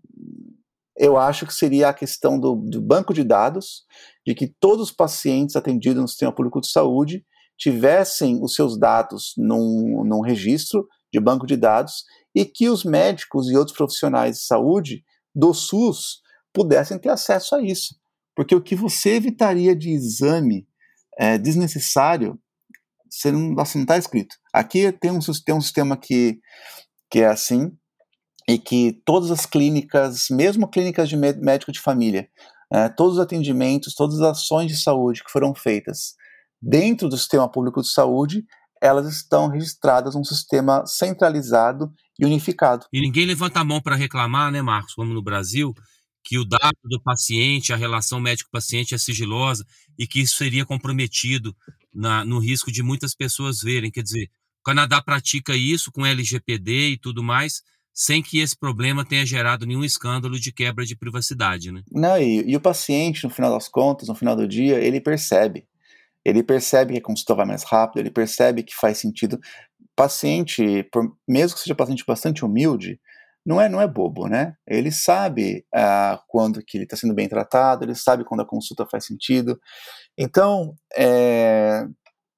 eu 0.95 1.17
acho 1.17 1.45
que 1.45 1.53
seria 1.53 1.89
a 1.89 1.93
questão 1.93 2.39
do, 2.39 2.56
do, 2.56 2.82
banco 2.82 3.13
de 3.13 3.23
dados, 3.23 3.86
de 4.25 4.34
que 4.34 4.53
todos 4.60 4.89
os 4.89 4.91
pacientes 4.91 5.56
atendidos 5.56 6.01
no 6.01 6.08
sistema 6.08 6.34
público 6.34 6.60
de 6.60 6.69
saúde 6.69 7.23
tivessem 7.58 8.39
os 8.41 8.56
seus 8.56 8.77
dados 8.80 9.34
num, 9.38 10.03
num 10.03 10.21
registro 10.21 10.88
de 11.12 11.19
banco 11.19 11.45
de 11.45 11.56
dados 11.56 12.03
e 12.38 12.45
que 12.45 12.69
os 12.69 12.84
médicos 12.84 13.50
e 13.50 13.58
outros 13.58 13.76
profissionais 13.76 14.38
de 14.38 14.43
saúde 14.43 15.04
do 15.34 15.56
SUS 15.56 16.21
pudessem 16.54 17.00
ter 17.00 17.10
acesso 17.10 17.56
a 17.56 17.63
isso. 17.63 17.95
Porque 18.36 18.54
o 18.54 18.62
que 18.62 18.76
você 18.76 19.15
evitaria 19.15 19.76
de 19.76 19.89
exame 19.89 20.67
é, 21.17 21.36
desnecessário, 21.36 22.39
você 23.10 23.32
não 23.32 23.54
está 23.54 23.63
assim, 23.63 23.86
escrito. 23.97 24.36
Aqui 24.54 24.91
tem 24.91 25.10
um, 25.10 25.17
tem 25.43 25.56
um 25.56 25.62
sistema 25.62 25.97
que, 25.97 26.39
que 27.10 27.21
é 27.21 27.26
assim, 27.26 27.76
e 28.47 28.60
que 28.60 29.02
todas 29.04 29.32
as 29.32 29.47
clínicas, 29.47 30.28
mesmo 30.30 30.67
clínicas 30.67 31.10
de 31.10 31.17
médico 31.17 31.71
de 31.71 31.80
família, 31.80 32.30
é, 32.71 32.88
todos 32.88 33.15
os 33.15 33.19
atendimentos, 33.19 33.95
todas 33.95 34.21
as 34.21 34.38
ações 34.38 34.67
de 34.67 34.80
saúde 34.80 35.23
que 35.23 35.32
foram 35.32 35.56
feitas 35.56 36.13
dentro 36.62 37.10
do 37.10 37.17
sistema 37.17 37.50
público 37.50 37.82
de 37.82 37.91
saúde, 37.91 38.45
elas 38.82 39.08
estão 39.08 39.48
registradas 39.48 40.16
num 40.16 40.24
sistema 40.24 40.86
centralizado 40.86 41.92
e 42.20 42.26
unificado. 42.26 42.86
E 42.92 43.02
ninguém 43.02 43.26
levanta 43.26 43.60
a 43.60 43.63
mão 43.63 43.82
para 43.82 43.96
reclamar, 43.96 44.52
né, 44.52 44.62
Marcos, 44.62 44.94
como 44.94 45.13
no 45.13 45.22
Brasil, 45.22 45.74
que 46.24 46.38
o 46.38 46.44
dado 46.44 46.78
do 46.84 47.02
paciente, 47.02 47.72
a 47.72 47.78
relação 47.78 48.20
médico-paciente 48.20 48.94
é 48.94 48.98
sigilosa 48.98 49.66
e 49.98 50.06
que 50.06 50.20
isso 50.20 50.38
seria 50.38 50.66
comprometido 50.66 51.56
na, 51.94 52.26
no 52.26 52.40
risco 52.40 52.72
de 52.72 52.84
muitas 52.84 53.16
pessoas 53.16 53.62
verem. 53.62 53.90
Quer 53.90 54.04
dizer, 54.04 54.30
o 54.60 54.63
Canadá 54.63 55.02
pratica 55.02 55.56
isso 55.56 55.92
com 55.92 56.06
LGPD 56.06 56.90
e 56.90 56.98
tudo 56.98 57.24
mais, 57.24 57.62
sem 57.94 58.22
que 58.22 58.40
esse 58.40 58.58
problema 58.58 59.06
tenha 59.06 59.26
gerado 59.26 59.66
nenhum 59.66 59.84
escândalo 59.84 60.40
de 60.40 60.52
quebra 60.52 60.86
de 60.86 60.96
privacidade, 60.96 61.72
né? 61.72 61.82
Não, 61.92 62.18
e, 62.18 62.44
e 62.46 62.56
o 62.56 62.62
paciente, 62.62 63.24
no 63.24 63.30
final 63.30 63.52
das 63.52 63.68
contas, 63.70 64.08
no 64.08 64.13
final 64.13 64.36
do 64.36 64.48
dia, 64.48 64.80
ele 64.80 65.00
percebe. 65.00 65.66
Ele 66.28 66.44
percebe 66.44 66.92
que 66.92 67.00
a 67.00 67.04
consulta 67.04 67.34
vai 67.34 67.46
mais 67.46 67.63
rápido, 67.63 68.00
ele 68.00 68.12
percebe 68.12 68.62
que 68.62 68.76
faz 68.76 68.98
sentido. 68.98 69.40
Paciente, 69.96 70.84
por, 70.92 71.16
mesmo 71.26 71.56
que 71.56 71.63
seja 71.63 71.74
paciente 71.74 72.04
bastante 72.06 72.44
humilde, 72.44 73.00
não 73.46 73.62
é, 73.62 73.70
não 73.70 73.80
é 73.80 73.88
bobo, 73.88 74.28
né? 74.28 74.54
Ele 74.68 74.92
sabe 74.92 75.66
ah, 75.74 76.22
quando 76.28 76.62
que 76.62 76.78
ele 76.78 76.84
está 76.84 76.98
sendo 76.98 77.13
bem 77.13 77.30
tratado, 77.30 77.86
ele 77.86 77.96
sabe 77.96 78.26
quando 78.26 78.42
a 78.42 78.46
consulta 78.46 78.86
faz 78.92 79.06
sentido. 79.06 79.58
Então, 80.18 80.76
é, 80.98 81.86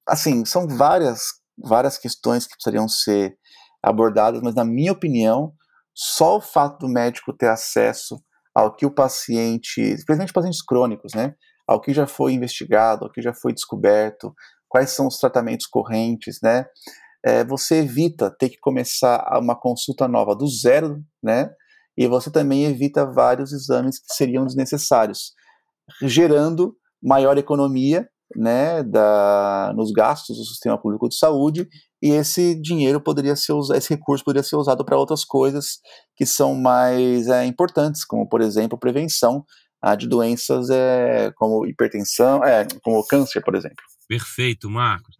assim, 0.08 0.44
são 0.44 0.68
várias, 0.68 1.22
várias 1.58 1.98
questões 1.98 2.46
que 2.46 2.54
precisariam 2.54 2.88
ser 2.88 3.36
abordadas, 3.82 4.40
mas 4.40 4.54
na 4.54 4.64
minha 4.64 4.92
opinião, 4.92 5.52
só 5.92 6.36
o 6.36 6.40
fato 6.40 6.78
do 6.78 6.88
médico 6.88 7.36
ter 7.36 7.48
acesso 7.48 8.22
ao 8.54 8.72
que 8.72 8.86
o 8.86 8.94
paciente, 8.94 9.80
principalmente 10.06 10.32
pacientes 10.32 10.62
crônicos, 10.62 11.12
né? 11.12 11.34
Ao 11.70 11.80
que 11.80 11.94
já 11.94 12.04
foi 12.04 12.32
investigado, 12.32 13.04
ao 13.04 13.12
que 13.12 13.22
já 13.22 13.32
foi 13.32 13.52
descoberto, 13.52 14.34
quais 14.68 14.90
são 14.90 15.06
os 15.06 15.18
tratamentos 15.18 15.68
correntes, 15.68 16.40
né? 16.42 16.66
É, 17.24 17.44
você 17.44 17.76
evita 17.76 18.28
ter 18.28 18.48
que 18.48 18.58
começar 18.58 19.38
uma 19.38 19.54
consulta 19.54 20.08
nova 20.08 20.34
do 20.34 20.48
zero, 20.48 21.00
né? 21.22 21.48
E 21.96 22.08
você 22.08 22.28
também 22.28 22.64
evita 22.64 23.06
vários 23.06 23.52
exames 23.52 24.00
que 24.00 24.12
seriam 24.12 24.44
desnecessários, 24.44 25.32
gerando 26.02 26.74
maior 27.00 27.38
economia, 27.38 28.08
né, 28.36 28.82
da, 28.84 29.72
nos 29.76 29.90
gastos 29.90 30.38
do 30.38 30.44
sistema 30.44 30.80
público 30.80 31.08
de 31.08 31.16
saúde 31.16 31.68
e 32.00 32.10
esse 32.10 32.54
dinheiro 32.60 33.00
poderia 33.00 33.34
ser 33.34 33.52
usado, 33.52 33.76
esse 33.76 33.90
recurso 33.90 34.24
poderia 34.24 34.48
ser 34.48 34.54
usado 34.54 34.84
para 34.84 34.96
outras 34.96 35.24
coisas 35.24 35.80
que 36.16 36.24
são 36.24 36.54
mais 36.54 37.26
é, 37.26 37.44
importantes, 37.44 38.04
como 38.04 38.28
por 38.28 38.40
exemplo 38.40 38.78
prevenção 38.78 39.44
a 39.80 39.94
de 39.94 40.06
doenças 40.06 40.68
é, 40.70 41.32
como 41.36 41.66
hipertensão, 41.66 42.44
é, 42.44 42.66
como 42.82 43.04
câncer, 43.06 43.40
por 43.42 43.54
exemplo. 43.54 43.84
Perfeito, 44.06 44.68
Marcos. 44.68 45.16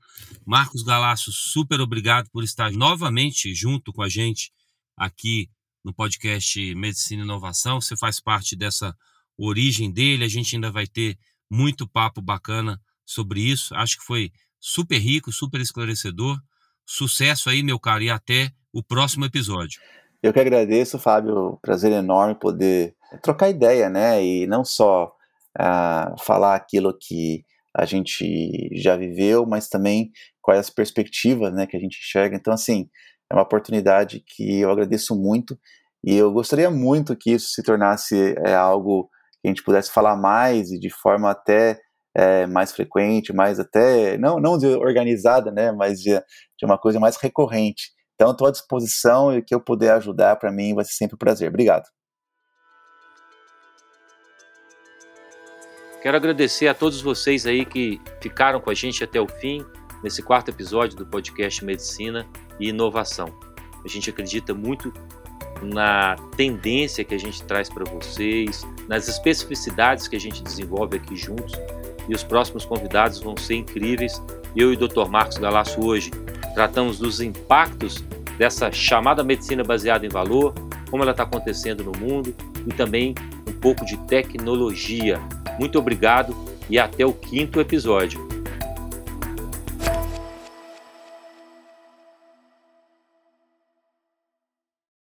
Marcos 0.46 0.82
Galasso, 0.82 1.32
super 1.32 1.80
obrigado 1.80 2.28
por 2.30 2.44
estar 2.44 2.70
novamente 2.72 3.54
junto 3.54 3.92
com 3.92 4.02
a 4.02 4.08
gente 4.08 4.52
aqui 4.96 5.48
no 5.84 5.94
podcast 5.94 6.74
Medicina 6.74 7.22
e 7.22 7.24
Inovação. 7.24 7.80
Você 7.80 7.96
faz 7.96 8.20
parte 8.20 8.54
dessa 8.54 8.94
origem 9.38 9.90
dele, 9.90 10.24
a 10.24 10.28
gente 10.28 10.54
ainda 10.54 10.70
vai 10.70 10.86
ter 10.86 11.16
muito 11.50 11.88
papo 11.88 12.20
bacana 12.20 12.80
sobre 13.04 13.40
isso. 13.40 13.74
Acho 13.74 13.98
que 13.98 14.04
foi 14.04 14.30
super 14.58 14.98
rico, 14.98 15.32
super 15.32 15.60
esclarecedor. 15.60 16.38
Sucesso 16.84 17.48
aí, 17.48 17.62
meu 17.62 17.78
caro, 17.78 18.02
e 18.02 18.10
até 18.10 18.52
o 18.72 18.82
próximo 18.82 19.24
episódio. 19.24 19.80
Eu 20.22 20.32
que 20.32 20.40
agradeço, 20.40 20.98
Fábio. 20.98 21.58
Prazer 21.62 21.92
enorme 21.92 22.34
poder 22.34 22.94
trocar 23.22 23.48
ideia, 23.48 23.88
né? 23.88 24.24
E 24.24 24.46
não 24.46 24.64
só 24.64 25.12
uh, 25.58 26.22
falar 26.22 26.54
aquilo 26.54 26.96
que 26.98 27.44
a 27.76 27.84
gente 27.84 28.68
já 28.74 28.96
viveu, 28.96 29.46
mas 29.46 29.68
também 29.68 30.10
quais 30.42 30.60
as 30.60 30.70
perspectivas 30.70 31.52
né, 31.52 31.66
que 31.66 31.76
a 31.76 31.80
gente 31.80 31.98
enxerga. 31.98 32.36
Então, 32.36 32.52
assim, 32.52 32.88
é 33.30 33.34
uma 33.34 33.42
oportunidade 33.42 34.24
que 34.26 34.60
eu 34.60 34.70
agradeço 34.70 35.14
muito 35.14 35.58
e 36.04 36.16
eu 36.16 36.32
gostaria 36.32 36.70
muito 36.70 37.16
que 37.16 37.32
isso 37.32 37.50
se 37.50 37.62
tornasse 37.62 38.34
é, 38.44 38.54
algo 38.54 39.08
que 39.40 39.48
a 39.48 39.48
gente 39.48 39.62
pudesse 39.62 39.90
falar 39.92 40.16
mais 40.16 40.70
e 40.70 40.78
de 40.78 40.90
forma 40.90 41.30
até 41.30 41.78
é, 42.16 42.46
mais 42.46 42.72
frequente, 42.72 43.32
mais 43.32 43.60
até, 43.60 44.18
não, 44.18 44.40
não 44.40 44.52
organizada, 44.80 45.52
né, 45.52 45.70
mas 45.70 46.00
de, 46.00 46.10
de 46.58 46.64
uma 46.64 46.78
coisa 46.78 46.98
mais 46.98 47.16
recorrente. 47.16 47.92
Então, 48.14 48.32
estou 48.32 48.48
à 48.48 48.50
disposição 48.50 49.32
e 49.32 49.38
o 49.38 49.44
que 49.44 49.54
eu 49.54 49.60
puder 49.60 49.92
ajudar 49.92 50.36
para 50.36 50.52
mim 50.52 50.74
vai 50.74 50.84
ser 50.84 50.92
sempre 50.92 51.14
um 51.14 51.18
prazer. 51.18 51.48
Obrigado. 51.48 51.84
Quero 56.00 56.16
agradecer 56.16 56.66
a 56.66 56.72
todos 56.72 57.02
vocês 57.02 57.46
aí 57.46 57.64
que 57.64 58.00
ficaram 58.22 58.58
com 58.58 58.70
a 58.70 58.74
gente 58.74 59.04
até 59.04 59.20
o 59.20 59.28
fim, 59.28 59.62
nesse 60.02 60.22
quarto 60.22 60.48
episódio 60.48 60.96
do 60.96 61.04
podcast 61.04 61.62
Medicina 61.62 62.26
e 62.58 62.70
Inovação. 62.70 63.28
A 63.84 63.88
gente 63.88 64.08
acredita 64.08 64.54
muito 64.54 64.90
na 65.62 66.16
tendência 66.38 67.04
que 67.04 67.14
a 67.14 67.18
gente 67.18 67.42
traz 67.42 67.68
para 67.68 67.84
vocês, 67.84 68.66
nas 68.88 69.08
especificidades 69.08 70.08
que 70.08 70.16
a 70.16 70.20
gente 70.20 70.42
desenvolve 70.42 70.96
aqui 70.96 71.14
juntos. 71.16 71.52
E 72.08 72.14
os 72.14 72.24
próximos 72.24 72.64
convidados 72.64 73.20
vão 73.20 73.36
ser 73.36 73.56
incríveis. 73.56 74.22
Eu 74.56 74.72
e 74.72 74.76
o 74.76 74.88
Dr. 74.88 75.06
Marcos 75.06 75.36
Galasso 75.36 75.84
hoje 75.84 76.10
tratamos 76.54 76.98
dos 76.98 77.20
impactos 77.20 78.02
dessa 78.38 78.72
chamada 78.72 79.22
medicina 79.22 79.62
baseada 79.62 80.06
em 80.06 80.08
valor, 80.08 80.54
como 80.90 81.02
ela 81.02 81.12
está 81.12 81.24
acontecendo 81.24 81.84
no 81.84 81.92
mundo 81.92 82.34
e 82.66 82.72
também 82.72 83.14
um 83.46 83.52
pouco 83.52 83.84
de 83.84 83.96
tecnologia. 84.06 85.20
Muito 85.58 85.78
obrigado 85.78 86.34
e 86.68 86.78
até 86.78 87.04
o 87.04 87.12
quinto 87.12 87.60
episódio. 87.60 88.29